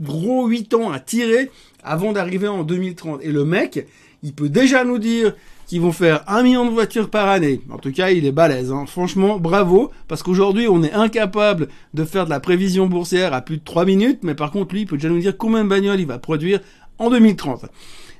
gros 0.00 0.46
8 0.46 0.72
ans 0.72 0.90
à 0.90 1.00
tirer 1.00 1.50
avant 1.84 2.12
d'arriver 2.12 2.48
en 2.48 2.62
2030. 2.62 3.20
Et 3.22 3.30
le 3.30 3.44
mec, 3.44 3.86
il 4.22 4.32
peut 4.32 4.48
déjà 4.48 4.84
nous 4.84 4.98
dire 4.98 5.34
qui 5.66 5.78
vont 5.78 5.92
faire 5.92 6.24
un 6.26 6.42
million 6.42 6.64
de 6.64 6.70
voitures 6.70 7.10
par 7.10 7.28
année. 7.28 7.60
En 7.70 7.78
tout 7.78 7.92
cas, 7.92 8.10
il 8.10 8.26
est 8.26 8.32
balèze. 8.32 8.72
Hein. 8.72 8.84
Franchement, 8.86 9.38
bravo, 9.38 9.90
parce 10.08 10.22
qu'aujourd'hui, 10.22 10.68
on 10.68 10.82
est 10.82 10.92
incapable 10.92 11.68
de 11.94 12.04
faire 12.04 12.24
de 12.24 12.30
la 12.30 12.40
prévision 12.40 12.86
boursière 12.86 13.32
à 13.34 13.40
plus 13.40 13.58
de 13.58 13.64
3 13.64 13.84
minutes, 13.84 14.20
mais 14.22 14.34
par 14.34 14.50
contre, 14.50 14.74
lui, 14.74 14.82
il 14.82 14.86
peut 14.86 14.96
déjà 14.96 15.08
nous 15.08 15.20
dire 15.20 15.36
combien 15.36 15.64
de 15.64 15.68
bagnoles 15.68 16.00
il 16.00 16.06
va 16.06 16.18
produire 16.18 16.60
en 16.98 17.10
2030. 17.10 17.66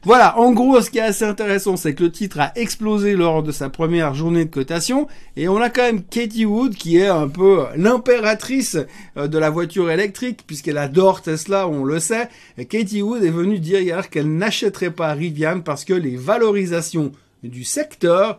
Voilà, 0.04 0.36
en 0.36 0.50
gros, 0.50 0.80
ce 0.80 0.90
qui 0.90 0.98
est 0.98 1.02
assez 1.02 1.24
intéressant, 1.24 1.76
c'est 1.76 1.94
que 1.94 2.02
le 2.02 2.10
titre 2.10 2.40
a 2.40 2.50
explosé 2.56 3.14
lors 3.14 3.44
de 3.44 3.52
sa 3.52 3.68
première 3.68 4.14
journée 4.14 4.44
de 4.44 4.50
cotation, 4.50 5.06
et 5.36 5.46
on 5.46 5.58
a 5.58 5.70
quand 5.70 5.82
même 5.82 6.02
Katie 6.02 6.44
Wood, 6.44 6.74
qui 6.74 6.96
est 6.96 7.06
un 7.06 7.28
peu 7.28 7.66
l'impératrice 7.76 8.78
euh, 9.16 9.28
de 9.28 9.38
la 9.38 9.48
voiture 9.48 9.92
électrique, 9.92 10.40
puisqu'elle 10.44 10.78
adore 10.78 11.22
Tesla, 11.22 11.68
on 11.68 11.84
le 11.84 12.00
sait. 12.00 12.28
Katie 12.68 13.00
Wood 13.00 13.22
est 13.22 13.30
venue 13.30 13.60
dire 13.60 13.80
hier 13.80 14.10
qu'elle 14.10 14.36
n'achèterait 14.36 14.90
pas 14.90 15.12
Rivian 15.12 15.60
parce 15.60 15.84
que 15.84 15.94
les 15.94 16.16
valorisations 16.16 17.12
du 17.48 17.64
secteur 17.64 18.38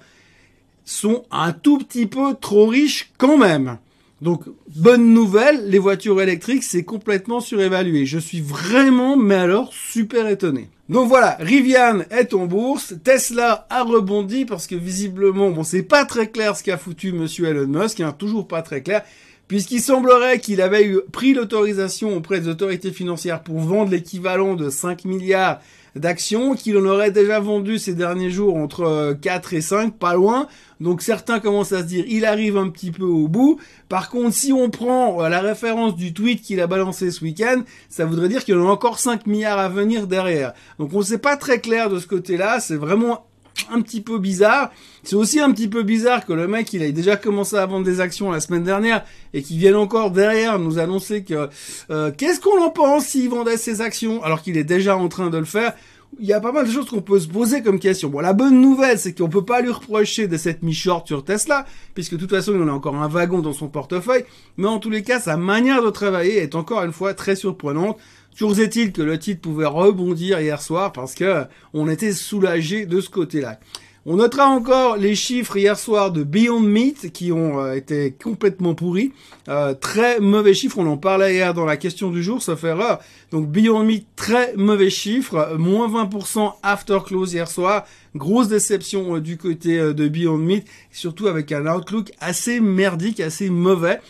sont 0.85 1.23
un 1.31 1.51
tout 1.53 1.77
petit 1.77 2.05
peu 2.05 2.35
trop 2.39 2.67
riches 2.67 3.11
quand 3.17 3.37
même. 3.37 3.77
Donc, 4.21 4.43
bonne 4.73 5.13
nouvelle, 5.13 5.69
les 5.69 5.79
voitures 5.79 6.21
électriques, 6.21 6.63
c'est 6.63 6.83
complètement 6.83 7.41
surévalué. 7.41 8.05
Je 8.05 8.19
suis 8.19 8.39
vraiment, 8.39 9.17
mais 9.17 9.35
alors, 9.35 9.73
super 9.73 10.27
étonné. 10.27 10.69
Donc 10.87 11.09
voilà, 11.09 11.37
Rivian 11.39 12.01
est 12.09 12.33
en 12.33 12.45
bourse, 12.45 12.93
Tesla 13.03 13.65
a 13.69 13.83
rebondi 13.83 14.45
parce 14.45 14.67
que 14.67 14.75
visiblement, 14.75 15.49
bon, 15.49 15.63
c'est 15.63 15.83
pas 15.83 16.05
très 16.05 16.27
clair 16.29 16.55
ce 16.55 16.63
qu'a 16.63 16.77
foutu 16.77 17.13
monsieur 17.13 17.47
Elon 17.47 17.67
Musk, 17.67 17.99
hein, 18.01 18.13
toujours 18.17 18.47
pas 18.47 18.61
très 18.61 18.81
clair, 18.81 19.03
puisqu'il 19.47 19.81
semblerait 19.81 20.39
qu'il 20.39 20.61
avait 20.61 20.85
eu 20.85 20.99
pris 21.11 21.33
l'autorisation 21.33 22.15
auprès 22.15 22.41
des 22.41 22.47
autorités 22.49 22.91
financières 22.91 23.43
pour 23.43 23.59
vendre 23.59 23.91
l'équivalent 23.91 24.55
de 24.55 24.69
5 24.69 25.05
milliards 25.05 25.59
d'actions 25.95 26.55
qu'il 26.55 26.77
en 26.77 26.85
aurait 26.85 27.11
déjà 27.11 27.39
vendu 27.39 27.77
ces 27.77 27.93
derniers 27.93 28.31
jours 28.31 28.55
entre 28.55 29.13
4 29.21 29.53
euh, 29.53 29.57
et 29.57 29.61
5, 29.61 29.97
pas 29.97 30.13
loin. 30.13 30.47
Donc 30.79 31.01
certains 31.01 31.39
commencent 31.39 31.71
à 31.71 31.79
se 31.79 31.85
dire 31.85 32.05
il 32.07 32.25
arrive 32.25 32.57
un 32.57 32.69
petit 32.69 32.91
peu 32.91 33.05
au 33.05 33.27
bout. 33.27 33.59
Par 33.89 34.09
contre, 34.09 34.35
si 34.35 34.51
on 34.51 34.69
prend 34.69 35.21
euh, 35.21 35.29
la 35.29 35.41
référence 35.41 35.95
du 35.95 36.13
tweet 36.13 36.41
qu'il 36.41 36.59
a 36.61 36.67
balancé 36.67 37.11
ce 37.11 37.23
week-end, 37.23 37.61
ça 37.89 38.05
voudrait 38.05 38.29
dire 38.29 38.43
qu'il 38.43 38.55
y 38.55 38.57
en 38.57 38.67
a 38.67 38.71
encore 38.71 38.99
5 38.99 39.27
milliards 39.27 39.59
à 39.59 39.69
venir 39.69 40.07
derrière. 40.07 40.53
Donc 40.79 40.93
on 40.93 40.99
ne 40.99 41.03
sait 41.03 41.19
pas 41.19 41.37
très 41.37 41.59
clair 41.59 41.89
de 41.89 41.99
ce 41.99 42.07
côté-là, 42.07 42.59
c'est 42.59 42.75
vraiment 42.75 43.27
un 43.71 43.81
petit 43.81 44.01
peu 44.01 44.19
bizarre. 44.19 44.71
C'est 45.03 45.15
aussi 45.15 45.39
un 45.39 45.51
petit 45.51 45.67
peu 45.67 45.83
bizarre 45.83 46.25
que 46.25 46.33
le 46.33 46.47
mec, 46.47 46.71
il 46.73 46.81
ait 46.81 46.91
déjà 46.91 47.15
commencé 47.15 47.55
à 47.55 47.65
vendre 47.65 47.85
des 47.85 47.99
actions 47.99 48.31
la 48.31 48.39
semaine 48.39 48.63
dernière 48.63 49.03
et 49.33 49.41
qu'il 49.41 49.57
vienne 49.57 49.75
encore 49.75 50.11
derrière 50.11 50.59
nous 50.59 50.79
annoncer 50.79 51.23
que 51.23 51.49
euh, 51.89 52.11
qu'est-ce 52.11 52.39
qu'on 52.39 52.61
en 52.61 52.69
pense 52.69 53.05
s'il 53.07 53.29
vendait 53.29 53.57
ses 53.57 53.81
actions 53.81 54.23
alors 54.23 54.41
qu'il 54.41 54.57
est 54.57 54.63
déjà 54.63 54.97
en 54.97 55.07
train 55.07 55.29
de 55.29 55.37
le 55.37 55.45
faire. 55.45 55.73
Il 56.19 56.27
y 56.27 56.33
a 56.33 56.39
pas 56.39 56.51
mal 56.51 56.67
de 56.67 56.71
choses 56.71 56.87
qu'on 56.87 57.01
peut 57.01 57.19
se 57.19 57.27
poser 57.27 57.63
comme 57.63 57.79
question. 57.79 58.09
Bon, 58.09 58.19
la 58.19 58.33
bonne 58.33 58.61
nouvelle, 58.61 58.99
c'est 58.99 59.17
qu'on 59.17 59.29
peut 59.29 59.45
pas 59.45 59.61
lui 59.61 59.71
reprocher 59.71 60.27
de 60.27 60.37
cette 60.37 60.61
mi-short 60.61 61.07
sur 61.07 61.23
Tesla, 61.23 61.65
puisque 61.95 62.13
de 62.13 62.17
toute 62.17 62.29
façon, 62.29 62.53
il 62.53 62.61
en 62.61 62.67
a 62.67 62.71
encore 62.71 62.95
un 62.95 63.07
wagon 63.07 63.39
dans 63.39 63.51
son 63.51 63.67
portefeuille. 63.67 64.23
Mais 64.57 64.67
en 64.67 64.77
tous 64.77 64.91
les 64.91 65.01
cas, 65.01 65.19
sa 65.19 65.37
manière 65.37 65.81
de 65.81 65.89
travailler 65.89 66.37
est 66.37 66.53
encore 66.53 66.83
une 66.83 66.93
fois 66.93 67.15
très 67.15 67.35
surprenante. 67.35 67.97
Toujours 68.37 68.59
est-il 68.59 68.91
que 68.91 69.01
le 69.01 69.19
titre 69.19 69.41
pouvait 69.41 69.65
rebondir 69.65 70.39
hier 70.39 70.61
soir 70.61 70.91
parce 70.91 71.13
que 71.13 71.43
on 71.73 71.87
était 71.87 72.13
soulagé 72.13 72.85
de 72.85 72.99
ce 72.99 73.09
côté-là. 73.09 73.59
On 74.05 74.17
notera 74.17 74.47
encore 74.47 74.97
les 74.97 75.15
chiffres 75.15 75.55
hier 75.55 75.79
soir 75.79 76.11
de 76.11 76.23
Beyond 76.23 76.59
Meat 76.59 77.13
qui 77.13 77.31
ont 77.31 77.61
euh, 77.61 77.75
été 77.75 78.11
complètement 78.11 78.75
pourris. 78.75 79.13
Euh, 79.47 79.73
très 79.73 80.19
mauvais 80.19 80.53
chiffres, 80.53 80.77
on 80.77 80.87
en 80.87 80.97
parlait 80.97 81.35
hier 81.35 81.53
dans 81.53 81.63
la 81.63 81.77
question 81.77 82.09
du 82.11 82.21
jour, 82.21 82.41
sauf 82.41 82.65
erreur. 82.65 82.99
Donc 83.31 83.47
Beyond 83.49 83.83
Meat, 83.83 84.05
très 84.17 84.55
mauvais 84.57 84.89
chiffres, 84.89 85.55
moins 85.57 85.87
20% 85.87 86.53
after 86.63 86.97
close 87.05 87.31
hier 87.31 87.49
soir. 87.49 87.85
Grosse 88.13 88.49
déception 88.49 89.15
euh, 89.15 89.21
du 89.21 89.37
côté 89.37 89.77
de 89.77 90.07
Beyond 90.09 90.37
Meat, 90.37 90.67
surtout 90.91 91.27
avec 91.27 91.53
un 91.53 91.65
outlook 91.65 92.11
assez 92.19 92.59
merdique, 92.59 93.21
assez 93.21 93.49
mauvais. 93.49 94.01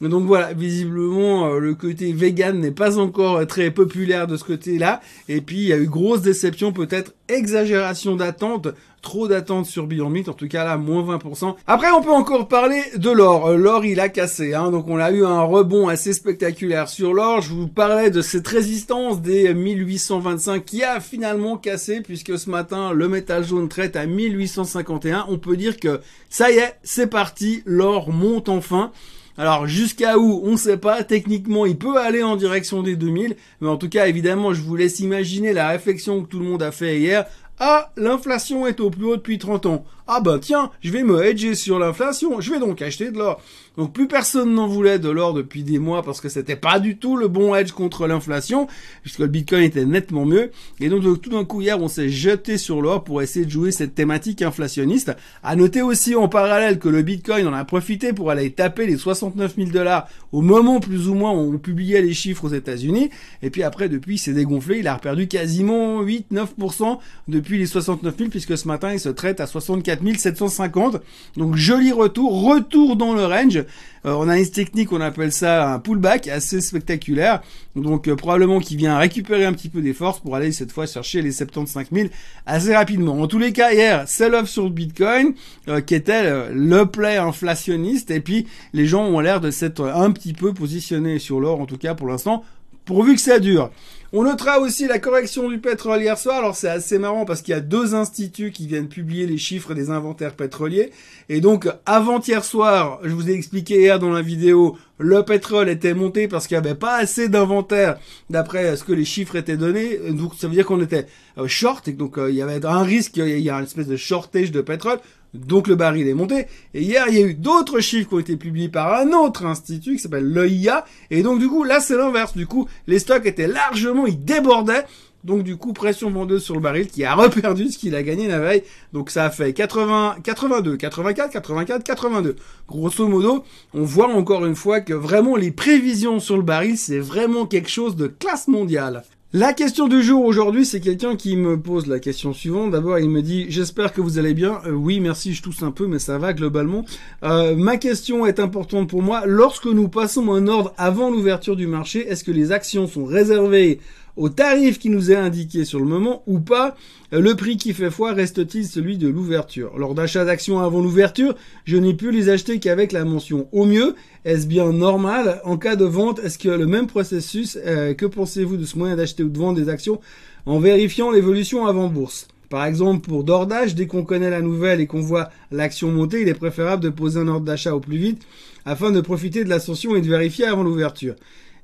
Donc 0.00 0.26
voilà, 0.26 0.52
visiblement 0.52 1.46
euh, 1.46 1.58
le 1.58 1.74
côté 1.74 2.12
vegan 2.12 2.60
n'est 2.60 2.70
pas 2.70 2.98
encore 2.98 3.38
euh, 3.38 3.44
très 3.46 3.72
populaire 3.72 4.28
de 4.28 4.36
ce 4.36 4.44
côté-là. 4.44 5.00
Et 5.28 5.40
puis 5.40 5.56
il 5.56 5.68
y 5.68 5.72
a 5.72 5.76
eu 5.76 5.88
grosse 5.88 6.22
déception, 6.22 6.72
peut-être 6.72 7.14
exagération 7.28 8.14
d'attente, 8.14 8.68
trop 9.02 9.26
d'attente 9.26 9.66
sur 9.66 9.88
Beyond 9.88 10.08
Meat, 10.10 10.28
en 10.28 10.34
tout 10.34 10.46
cas 10.46 10.64
là, 10.64 10.76
moins 10.76 11.02
20%. 11.02 11.56
Après 11.66 11.90
on 11.90 12.00
peut 12.00 12.12
encore 12.12 12.46
parler 12.46 12.80
de 12.96 13.10
l'or. 13.10 13.48
Euh, 13.48 13.56
l'or 13.56 13.84
il 13.84 13.98
a 13.98 14.08
cassé, 14.08 14.54
hein, 14.54 14.70
donc 14.70 14.86
on 14.86 14.98
a 14.98 15.10
eu 15.10 15.24
un 15.24 15.42
rebond 15.42 15.88
assez 15.88 16.12
spectaculaire 16.12 16.88
sur 16.88 17.12
l'or. 17.12 17.40
Je 17.40 17.52
vous 17.52 17.66
parlais 17.66 18.10
de 18.10 18.22
cette 18.22 18.46
résistance 18.46 19.20
des 19.20 19.52
1825 19.52 20.64
qui 20.64 20.84
a 20.84 21.00
finalement 21.00 21.56
cassé, 21.56 22.02
puisque 22.02 22.38
ce 22.38 22.48
matin 22.50 22.92
le 22.92 23.08
métal 23.08 23.44
jaune 23.44 23.68
traite 23.68 23.96
à 23.96 24.06
1851. 24.06 25.26
On 25.28 25.38
peut 25.38 25.56
dire 25.56 25.76
que 25.76 26.00
ça 26.30 26.52
y 26.52 26.58
est, 26.58 26.76
c'est 26.84 27.08
parti, 27.08 27.64
l'or 27.66 28.12
monte 28.12 28.48
enfin. 28.48 28.92
Alors 29.38 29.68
jusqu'à 29.68 30.18
où, 30.18 30.40
on 30.44 30.52
ne 30.52 30.56
sait 30.56 30.78
pas. 30.78 31.04
Techniquement, 31.04 31.64
il 31.64 31.78
peut 31.78 31.96
aller 31.96 32.24
en 32.24 32.34
direction 32.34 32.82
des 32.82 32.96
2000. 32.96 33.36
Mais 33.60 33.68
en 33.68 33.76
tout 33.76 33.88
cas, 33.88 34.08
évidemment, 34.08 34.52
je 34.52 34.62
vous 34.62 34.74
laisse 34.74 34.98
imaginer 34.98 35.52
la 35.52 35.68
réflexion 35.68 36.22
que 36.22 36.28
tout 36.28 36.40
le 36.40 36.44
monde 36.44 36.62
a 36.62 36.72
fait 36.72 36.98
hier. 36.98 37.24
Ah, 37.60 37.92
l'inflation 37.96 38.66
est 38.66 38.80
au 38.80 38.90
plus 38.90 39.04
haut 39.04 39.16
depuis 39.16 39.38
30 39.38 39.66
ans. 39.66 39.84
Ah 40.10 40.20
bah 40.20 40.38
tiens, 40.40 40.70
je 40.80 40.90
vais 40.90 41.02
me 41.02 41.22
hedger 41.22 41.54
sur 41.54 41.78
l'inflation, 41.78 42.40
je 42.40 42.50
vais 42.50 42.58
donc 42.58 42.80
acheter 42.80 43.10
de 43.10 43.18
l'or. 43.18 43.42
Donc 43.76 43.92
plus 43.92 44.08
personne 44.08 44.54
n'en 44.54 44.66
voulait 44.66 44.98
de 44.98 45.10
l'or 45.10 45.34
depuis 45.34 45.62
des 45.62 45.78
mois 45.78 46.02
parce 46.02 46.20
que 46.20 46.28
c'était 46.28 46.56
pas 46.56 46.80
du 46.80 46.96
tout 46.96 47.16
le 47.16 47.28
bon 47.28 47.54
hedge 47.54 47.72
contre 47.72 48.06
l'inflation, 48.06 48.66
puisque 49.02 49.20
le 49.20 49.26
Bitcoin 49.26 49.62
était 49.62 49.84
nettement 49.84 50.24
mieux. 50.24 50.50
Et 50.80 50.88
donc 50.88 51.02
tout 51.20 51.30
d'un 51.30 51.44
coup 51.44 51.60
hier, 51.60 51.80
on 51.80 51.88
s'est 51.88 52.08
jeté 52.08 52.56
sur 52.56 52.80
l'or 52.80 53.04
pour 53.04 53.20
essayer 53.20 53.44
de 53.44 53.50
jouer 53.50 53.70
cette 53.70 53.94
thématique 53.94 54.40
inflationniste. 54.40 55.14
À 55.44 55.54
noter 55.54 55.82
aussi 55.82 56.14
en 56.14 56.26
parallèle 56.26 56.78
que 56.78 56.88
le 56.88 57.02
Bitcoin 57.02 57.46
en 57.46 57.52
a 57.52 57.64
profité 57.66 58.14
pour 58.14 58.30
aller 58.30 58.50
taper 58.50 58.86
les 58.86 58.96
69 58.96 59.56
000 59.56 59.70
dollars 59.70 60.08
au 60.32 60.40
moment 60.40 60.80
plus 60.80 61.08
ou 61.08 61.14
moins 61.14 61.32
où 61.32 61.54
on 61.54 61.58
publiait 61.58 62.02
les 62.02 62.14
chiffres 62.14 62.46
aux 62.46 62.54
États-Unis. 62.54 63.10
Et 63.42 63.50
puis 63.50 63.62
après, 63.62 63.88
depuis, 63.90 64.14
il 64.14 64.18
s'est 64.18 64.32
dégonflé, 64.32 64.78
il 64.78 64.88
a 64.88 64.96
perdu 64.96 65.28
quasiment 65.28 66.02
8-9% 66.02 66.98
depuis 67.28 67.58
les 67.58 67.66
69 67.66 68.16
000, 68.16 68.30
puisque 68.30 68.56
ce 68.56 68.66
matin, 68.66 68.92
il 68.92 69.00
se 69.00 69.10
traite 69.10 69.40
à 69.40 69.46
64 69.46 69.97
750. 70.18 70.98
Donc 71.36 71.56
joli 71.56 71.92
retour, 71.92 72.42
retour 72.42 72.96
dans 72.96 73.14
le 73.14 73.24
range. 73.24 73.64
Euh, 74.06 74.12
on 74.12 74.28
a 74.28 74.38
une 74.38 74.48
technique, 74.48 74.92
on 74.92 75.00
appelle 75.00 75.32
ça 75.32 75.72
un 75.72 75.78
pullback, 75.78 76.28
assez 76.28 76.60
spectaculaire. 76.60 77.40
Donc 77.76 78.08
euh, 78.08 78.16
probablement 78.16 78.60
qu'il 78.60 78.76
vient 78.76 78.98
récupérer 78.98 79.44
un 79.44 79.52
petit 79.52 79.68
peu 79.68 79.80
des 79.80 79.92
forces 79.92 80.20
pour 80.20 80.36
aller 80.36 80.52
cette 80.52 80.72
fois 80.72 80.86
chercher 80.86 81.22
les 81.22 81.32
75 81.32 81.88
000 81.92 82.08
assez 82.46 82.74
rapidement. 82.74 83.20
En 83.20 83.26
tous 83.26 83.38
les 83.38 83.52
cas, 83.52 83.72
hier, 83.72 84.08
sell-off 84.08 84.48
sur 84.48 84.70
Bitcoin, 84.70 85.34
euh, 85.68 85.80
qui 85.80 85.94
était 85.94 86.50
le 86.52 86.84
play 86.84 87.16
inflationniste. 87.16 88.10
Et 88.10 88.20
puis 88.20 88.46
les 88.72 88.86
gens 88.86 89.04
ont 89.04 89.20
l'air 89.20 89.40
de 89.40 89.50
s'être 89.50 89.84
un 89.84 90.10
petit 90.10 90.32
peu 90.32 90.52
positionnés 90.52 91.18
sur 91.18 91.40
l'or, 91.40 91.60
en 91.60 91.66
tout 91.66 91.78
cas 91.78 91.94
pour 91.94 92.08
l'instant, 92.08 92.44
pourvu 92.84 93.14
que 93.14 93.20
ça 93.20 93.38
dure. 93.38 93.70
On 94.14 94.22
notera 94.22 94.58
aussi 94.58 94.86
la 94.86 94.98
correction 94.98 95.50
du 95.50 95.58
pétrole 95.58 96.00
hier 96.00 96.16
soir. 96.16 96.38
Alors 96.38 96.56
c'est 96.56 96.70
assez 96.70 96.98
marrant 96.98 97.26
parce 97.26 97.42
qu'il 97.42 97.52
y 97.52 97.56
a 97.58 97.60
deux 97.60 97.94
instituts 97.94 98.52
qui 98.52 98.66
viennent 98.66 98.88
publier 98.88 99.26
les 99.26 99.36
chiffres 99.36 99.74
des 99.74 99.90
inventaires 99.90 100.32
pétroliers. 100.32 100.92
Et 101.28 101.42
donc 101.42 101.68
avant-hier 101.84 102.42
soir, 102.42 103.00
je 103.02 103.10
vous 103.10 103.28
ai 103.28 103.34
expliqué 103.34 103.80
hier 103.80 103.98
dans 103.98 104.08
la 104.08 104.22
vidéo, 104.22 104.78
le 104.96 105.22
pétrole 105.24 105.68
était 105.68 105.92
monté 105.92 106.26
parce 106.26 106.46
qu'il 106.46 106.58
n'y 106.58 106.66
avait 106.66 106.74
pas 106.74 106.96
assez 106.96 107.28
d'inventaire 107.28 107.98
d'après 108.30 108.78
ce 108.78 108.84
que 108.84 108.94
les 108.94 109.04
chiffres 109.04 109.36
étaient 109.36 109.58
donnés. 109.58 109.98
Donc 110.12 110.32
ça 110.38 110.48
veut 110.48 110.54
dire 110.54 110.64
qu'on 110.64 110.80
était 110.80 111.06
euh, 111.36 111.46
short 111.46 111.86
et 111.86 111.92
donc 111.92 112.16
euh, 112.16 112.30
il 112.30 112.36
y 112.36 112.40
avait 112.40 112.64
un 112.64 112.82
risque, 112.84 113.18
il 113.18 113.40
y 113.40 113.50
a 113.50 113.56
une 113.58 113.64
espèce 113.64 113.88
de 113.88 113.96
shortage 113.96 114.52
de 114.52 114.62
pétrole. 114.62 115.00
Donc 115.34 115.68
le 115.68 115.74
baril 115.74 116.08
est 116.08 116.14
monté. 116.14 116.46
Et 116.74 116.82
hier, 116.82 117.04
il 117.08 117.14
y 117.14 117.22
a 117.22 117.26
eu 117.26 117.34
d'autres 117.34 117.80
chiffres 117.80 118.08
qui 118.08 118.14
ont 118.14 118.18
été 118.18 118.36
publiés 118.36 118.68
par 118.68 118.94
un 118.94 119.12
autre 119.12 119.44
institut 119.44 119.96
qui 119.96 120.02
s'appelle 120.02 120.24
l'OIA. 120.24 120.84
Et 121.10 121.22
donc 121.22 121.38
du 121.38 121.48
coup, 121.48 121.64
là, 121.64 121.80
c'est 121.80 121.96
l'inverse. 121.96 122.36
Du 122.36 122.46
coup, 122.46 122.68
les 122.86 122.98
stocks 122.98 123.26
étaient 123.26 123.46
largement, 123.46 124.06
ils 124.06 124.22
débordaient. 124.24 124.84
Donc 125.24 125.42
du 125.42 125.56
coup, 125.56 125.72
pression 125.72 126.10
vendeuse 126.10 126.42
sur 126.42 126.54
le 126.54 126.60
baril 126.60 126.86
qui 126.86 127.04
a 127.04 127.14
reperdu 127.16 127.70
ce 127.70 127.78
qu'il 127.78 127.94
a 127.94 128.02
gagné 128.02 128.28
la 128.28 128.38
veille. 128.38 128.62
Donc 128.92 129.10
ça 129.10 129.24
a 129.24 129.30
fait 129.30 129.52
80, 129.52 130.16
82, 130.22 130.76
84, 130.76 131.30
84, 131.30 131.84
82. 131.84 132.36
Grosso 132.68 133.06
modo, 133.08 133.44
on 133.74 133.82
voit 133.82 134.08
encore 134.08 134.46
une 134.46 134.56
fois 134.56 134.80
que 134.80 134.94
vraiment 134.94 135.36
les 135.36 135.50
prévisions 135.50 136.20
sur 136.20 136.36
le 136.36 136.42
baril, 136.42 136.78
c'est 136.78 137.00
vraiment 137.00 137.46
quelque 137.46 137.70
chose 137.70 137.96
de 137.96 138.06
classe 138.06 138.48
mondiale. 138.48 139.02
La 139.34 139.52
question 139.52 139.88
du 139.88 140.02
jour 140.02 140.24
aujourd'hui, 140.24 140.64
c'est 140.64 140.80
quelqu'un 140.80 141.14
qui 141.14 141.36
me 141.36 141.60
pose 141.60 141.86
la 141.86 141.98
question 141.98 142.32
suivante. 142.32 142.70
D'abord, 142.70 142.98
il 142.98 143.10
me 143.10 143.20
dit 143.20 143.44
j'espère 143.50 143.92
que 143.92 144.00
vous 144.00 144.18
allez 144.18 144.32
bien. 144.32 144.62
Euh, 144.64 144.70
oui, 144.70 145.00
merci, 145.00 145.34
je 145.34 145.42
tousse 145.42 145.62
un 145.62 145.70
peu, 145.70 145.86
mais 145.86 145.98
ça 145.98 146.16
va 146.16 146.32
globalement. 146.32 146.86
Euh, 147.24 147.54
ma 147.54 147.76
question 147.76 148.24
est 148.24 148.40
importante 148.40 148.88
pour 148.88 149.02
moi. 149.02 149.24
Lorsque 149.26 149.66
nous 149.66 149.88
passons 149.88 150.32
un 150.32 150.48
ordre 150.48 150.72
avant 150.78 151.10
l'ouverture 151.10 151.56
du 151.56 151.66
marché, 151.66 152.08
est-ce 152.08 152.24
que 152.24 152.30
les 152.30 152.52
actions 152.52 152.86
sont 152.86 153.04
réservées 153.04 153.80
au 154.18 154.28
tarif 154.28 154.78
qui 154.78 154.90
nous 154.90 155.10
est 155.12 155.16
indiqué 155.16 155.64
sur 155.64 155.78
le 155.78 155.86
moment 155.86 156.22
ou 156.26 156.40
pas, 156.40 156.76
le 157.12 157.34
prix 157.36 157.56
qui 157.56 157.72
fait 157.72 157.90
foi 157.90 158.12
reste-t-il 158.12 158.66
celui 158.66 158.98
de 158.98 159.08
l'ouverture? 159.08 159.78
Lors 159.78 159.94
d'achat 159.94 160.24
d'actions 160.24 160.58
avant 160.58 160.80
l'ouverture, 160.80 161.34
je 161.64 161.76
n'ai 161.76 161.94
pu 161.94 162.10
les 162.10 162.28
acheter 162.28 162.58
qu'avec 162.58 162.92
la 162.92 163.04
mention 163.04 163.48
au 163.52 163.64
mieux. 163.64 163.94
Est-ce 164.24 164.46
bien 164.46 164.72
normal? 164.72 165.40
En 165.44 165.56
cas 165.56 165.76
de 165.76 165.84
vente, 165.84 166.18
est-ce 166.18 166.38
que 166.38 166.48
le 166.48 166.66
même 166.66 166.88
processus 166.88 167.56
euh, 167.64 167.94
Que 167.94 168.06
pensez-vous 168.06 168.56
de 168.56 168.64
ce 168.64 168.76
moyen 168.76 168.96
d'acheter 168.96 169.22
ou 169.22 169.28
de 169.28 169.38
vendre 169.38 169.58
des 169.58 169.68
actions 169.68 170.00
en 170.46 170.58
vérifiant 170.58 171.12
l'évolution 171.12 171.66
avant 171.66 171.88
bourse? 171.88 172.26
Par 172.50 172.64
exemple, 172.64 173.08
pour 173.08 173.24
d'ordage, 173.24 173.74
dès 173.74 173.86
qu'on 173.86 174.04
connaît 174.04 174.30
la 174.30 174.42
nouvelle 174.42 174.80
et 174.80 174.86
qu'on 174.86 175.00
voit 175.00 175.30
l'action 175.52 175.92
monter, 175.92 176.22
il 176.22 176.28
est 176.28 176.34
préférable 176.34 176.82
de 176.82 176.88
poser 176.88 177.20
un 177.20 177.28
ordre 177.28 177.46
d'achat 177.46 177.74
au 177.74 177.80
plus 177.80 177.98
vite 177.98 178.22
afin 178.64 178.90
de 178.90 179.00
profiter 179.00 179.44
de 179.44 179.48
l'ascension 179.48 179.94
et 179.94 180.00
de 180.00 180.08
vérifier 180.08 180.46
avant 180.46 180.64
l'ouverture. 180.64 181.14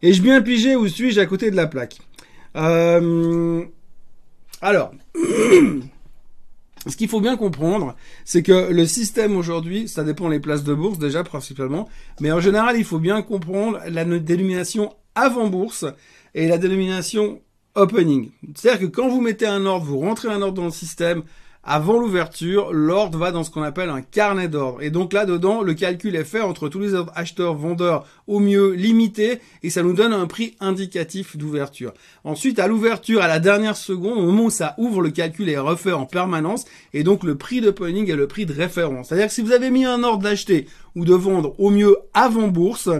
Ai-je 0.02 0.22
bien 0.22 0.40
pigé 0.40 0.76
ou 0.76 0.86
suis-je 0.86 1.18
à 1.18 1.26
côté 1.26 1.50
de 1.50 1.56
la 1.56 1.66
plaque? 1.66 1.98
Euh, 2.56 3.64
alors, 4.60 4.92
ce 6.86 6.96
qu'il 6.96 7.08
faut 7.08 7.20
bien 7.20 7.36
comprendre, 7.36 7.96
c'est 8.24 8.42
que 8.42 8.72
le 8.72 8.86
système 8.86 9.36
aujourd'hui, 9.36 9.88
ça 9.88 10.04
dépend 10.04 10.28
des 10.30 10.40
places 10.40 10.64
de 10.64 10.74
bourse 10.74 10.98
déjà 10.98 11.24
principalement, 11.24 11.88
mais 12.20 12.32
en 12.32 12.40
général, 12.40 12.76
il 12.76 12.84
faut 12.84 12.98
bien 12.98 13.22
comprendre 13.22 13.80
la 13.88 14.04
dénomination 14.04 14.94
avant 15.14 15.48
bourse 15.48 15.84
et 16.34 16.48
la 16.48 16.58
dénomination 16.58 17.40
opening. 17.74 18.30
C'est-à-dire 18.54 18.88
que 18.88 18.94
quand 18.94 19.08
vous 19.08 19.20
mettez 19.20 19.46
un 19.46 19.66
ordre, 19.66 19.86
vous 19.86 19.98
rentrez 19.98 20.28
un 20.28 20.42
ordre 20.42 20.54
dans 20.54 20.66
le 20.66 20.70
système, 20.70 21.22
avant 21.66 21.98
l'ouverture, 21.98 22.72
l'ordre 22.72 23.18
va 23.18 23.30
dans 23.30 23.42
ce 23.42 23.50
qu'on 23.50 23.62
appelle 23.62 23.88
un 23.88 24.02
carnet 24.02 24.48
d'ordre. 24.48 24.82
Et 24.82 24.90
donc 24.90 25.12
là-dedans, 25.12 25.62
le 25.62 25.74
calcul 25.74 26.14
est 26.14 26.24
fait 26.24 26.42
entre 26.42 26.68
tous 26.68 26.78
les 26.78 26.94
ordres 26.94 27.12
acheteurs, 27.14 27.54
vendeurs, 27.54 28.06
au 28.26 28.38
mieux 28.38 28.72
limités, 28.72 29.40
et 29.62 29.70
ça 29.70 29.82
nous 29.82 29.94
donne 29.94 30.12
un 30.12 30.26
prix 30.26 30.56
indicatif 30.60 31.36
d'ouverture. 31.36 31.94
Ensuite, 32.24 32.58
à 32.58 32.66
l'ouverture, 32.66 33.22
à 33.22 33.28
la 33.28 33.38
dernière 33.38 33.76
seconde, 33.76 34.18
au 34.18 34.26
moment 34.26 34.44
où 34.44 34.50
ça 34.50 34.74
ouvre, 34.78 35.00
le 35.00 35.10
calcul 35.10 35.48
est 35.48 35.58
refait 35.58 35.92
en 35.92 36.06
permanence, 36.06 36.66
et 36.92 37.02
donc 37.02 37.24
le 37.24 37.36
prix 37.36 37.60
de 37.60 37.70
punning 37.70 38.10
est 38.10 38.16
le 38.16 38.26
prix 38.26 38.46
de 38.46 38.52
référence. 38.52 39.08
C'est-à-dire 39.08 39.28
que 39.28 39.32
si 39.32 39.42
vous 39.42 39.52
avez 39.52 39.70
mis 39.70 39.84
un 39.84 40.02
ordre 40.02 40.22
d'acheter 40.22 40.66
ou 40.94 41.04
de 41.04 41.14
vendre 41.14 41.54
au 41.58 41.70
mieux 41.70 41.96
avant 42.12 42.48
bourse, 42.48 42.90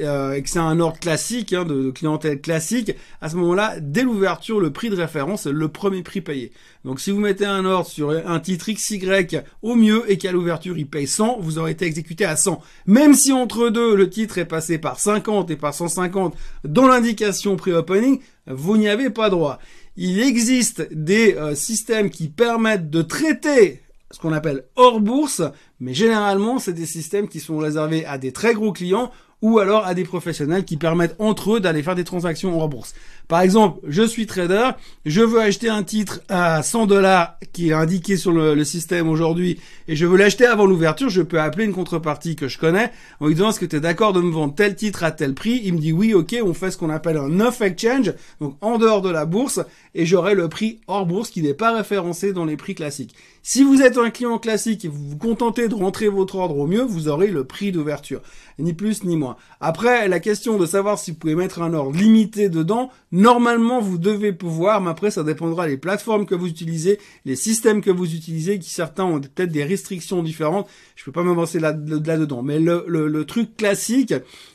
euh, 0.00 0.32
et 0.32 0.42
que 0.42 0.50
c'est 0.50 0.58
un 0.58 0.80
ordre 0.80 0.98
classique, 0.98 1.52
hein, 1.52 1.64
de, 1.64 1.90
clientèle 1.90 2.40
classique, 2.40 2.92
à 3.20 3.28
ce 3.28 3.36
moment-là, 3.36 3.76
dès 3.80 4.02
l'ouverture, 4.02 4.60
le 4.60 4.72
prix 4.72 4.90
de 4.90 4.96
référence 4.96 5.46
le 5.46 5.68
premier 5.68 6.02
prix 6.02 6.20
payé. 6.20 6.52
Donc 6.84 7.00
si 7.00 7.10
vous 7.10 7.20
mettez 7.20 7.46
un 7.46 7.64
ordre 7.64 7.88
sur 7.88 8.10
un 8.10 8.40
titre 8.40 8.70
XY 8.70 9.40
au 9.62 9.74
mieux 9.74 10.10
et 10.10 10.18
qu'à 10.18 10.32
l'ouverture 10.32 10.76
il 10.76 10.86
paye 10.86 11.06
100, 11.06 11.38
vous 11.40 11.58
aurez 11.58 11.72
été 11.72 11.86
exécuté 11.86 12.24
à 12.24 12.36
100. 12.36 12.60
Même 12.86 13.14
si 13.14 13.32
entre 13.32 13.70
deux, 13.70 13.94
le 13.94 14.10
titre 14.10 14.38
est 14.38 14.44
passé 14.44 14.78
par 14.78 14.98
50 14.98 15.50
et 15.50 15.56
par 15.56 15.74
150 15.74 16.34
dans 16.64 16.88
l'indication 16.88 17.56
pré-opening, 17.56 18.20
vous 18.46 18.76
n'y 18.76 18.88
avez 18.88 19.10
pas 19.10 19.30
droit. 19.30 19.58
Il 19.96 20.20
existe 20.20 20.88
des 20.92 21.34
euh, 21.36 21.54
systèmes 21.54 22.10
qui 22.10 22.28
permettent 22.28 22.90
de 22.90 23.02
traiter 23.02 23.80
ce 24.10 24.20
qu'on 24.20 24.32
appelle 24.32 24.64
hors 24.76 25.00
bourse, 25.00 25.42
mais 25.80 25.94
généralement 25.94 26.58
c'est 26.58 26.72
des 26.72 26.86
systèmes 26.86 27.28
qui 27.28 27.40
sont 27.40 27.58
réservés 27.58 28.06
à 28.06 28.16
des 28.16 28.32
très 28.32 28.54
gros 28.54 28.72
clients 28.72 29.10
ou 29.44 29.58
alors 29.58 29.84
à 29.84 29.92
des 29.92 30.04
professionnels 30.04 30.64
qui 30.64 30.78
permettent 30.78 31.16
entre 31.18 31.56
eux 31.56 31.60
d'aller 31.60 31.82
faire 31.82 31.94
des 31.94 32.02
transactions 32.02 32.62
en 32.62 32.66
bourse. 32.66 32.94
Par 33.28 33.42
exemple, 33.42 33.78
je 33.86 34.02
suis 34.02 34.24
trader, 34.24 34.70
je 35.04 35.20
veux 35.20 35.38
acheter 35.38 35.68
un 35.68 35.82
titre 35.82 36.22
à 36.30 36.62
100 36.62 36.86
dollars 36.86 37.36
qui 37.52 37.68
est 37.68 37.74
indiqué 37.74 38.16
sur 38.16 38.32
le, 38.32 38.64
système 38.64 39.06
aujourd'hui 39.06 39.60
et 39.86 39.96
je 39.96 40.06
veux 40.06 40.16
l'acheter 40.16 40.46
avant 40.46 40.64
l'ouverture, 40.64 41.10
je 41.10 41.20
peux 41.20 41.38
appeler 41.38 41.66
une 41.66 41.74
contrepartie 41.74 42.36
que 42.36 42.48
je 42.48 42.58
connais 42.58 42.90
en 43.20 43.26
lui 43.26 43.34
disant 43.34 43.50
est-ce 43.50 43.60
que 43.60 43.66
tu 43.66 43.76
es 43.76 43.80
d'accord 43.80 44.14
de 44.14 44.22
me 44.22 44.32
vendre 44.32 44.54
tel 44.54 44.76
titre 44.76 45.04
à 45.04 45.10
tel 45.10 45.34
prix? 45.34 45.60
Il 45.62 45.74
me 45.74 45.78
dit 45.78 45.92
oui, 45.92 46.14
ok, 46.14 46.36
on 46.42 46.54
fait 46.54 46.70
ce 46.70 46.78
qu'on 46.78 46.88
appelle 46.88 47.18
un 47.18 47.40
off 47.40 47.60
exchange, 47.60 48.14
donc 48.40 48.56
en 48.62 48.78
dehors 48.78 49.02
de 49.02 49.10
la 49.10 49.26
bourse 49.26 49.60
et 49.94 50.06
j'aurai 50.06 50.34
le 50.34 50.48
prix 50.48 50.80
hors 50.86 51.04
bourse 51.04 51.28
qui 51.28 51.42
n'est 51.42 51.52
pas 51.52 51.76
référencé 51.76 52.32
dans 52.32 52.46
les 52.46 52.56
prix 52.56 52.74
classiques. 52.74 53.14
Si 53.46 53.62
vous 53.62 53.82
êtes 53.82 53.98
un 53.98 54.08
client 54.08 54.38
classique 54.38 54.86
et 54.86 54.88
vous 54.88 55.10
vous 55.10 55.18
contentez 55.18 55.68
de 55.68 55.74
rentrer 55.74 56.08
votre 56.08 56.36
ordre 56.36 56.56
au 56.56 56.66
mieux, 56.66 56.80
vous 56.80 57.08
aurez 57.08 57.26
le 57.26 57.44
prix 57.44 57.72
d'ouverture. 57.72 58.22
Ni 58.58 58.72
plus 58.72 59.04
ni 59.04 59.18
moins. 59.18 59.36
Après, 59.60 60.08
la 60.08 60.18
question 60.18 60.56
de 60.56 60.64
savoir 60.64 60.98
si 60.98 61.10
vous 61.10 61.18
pouvez 61.18 61.34
mettre 61.34 61.60
un 61.60 61.74
ordre 61.74 61.92
limité 61.92 62.48
dedans, 62.48 62.90
normalement 63.12 63.82
vous 63.82 63.98
devez 63.98 64.32
pouvoir, 64.32 64.80
mais 64.80 64.88
après 64.88 65.10
ça 65.10 65.24
dépendra 65.24 65.68
des 65.68 65.76
plateformes 65.76 66.24
que 66.24 66.34
vous 66.34 66.46
utilisez, 66.46 66.98
les 67.26 67.36
systèmes 67.36 67.82
que 67.82 67.90
vous 67.90 68.14
utilisez, 68.14 68.58
qui 68.58 68.70
certains 68.70 69.04
ont 69.04 69.20
peut-être 69.20 69.52
des 69.52 69.64
restrictions 69.64 70.22
différentes. 70.22 70.66
Je 70.96 71.04
peux 71.04 71.12
pas 71.12 71.22
m'avancer 71.22 71.60
là-dedans. 71.60 72.42
mais 72.42 72.58
le, 72.58 73.24
truc 73.26 73.58
classique, 73.58 74.14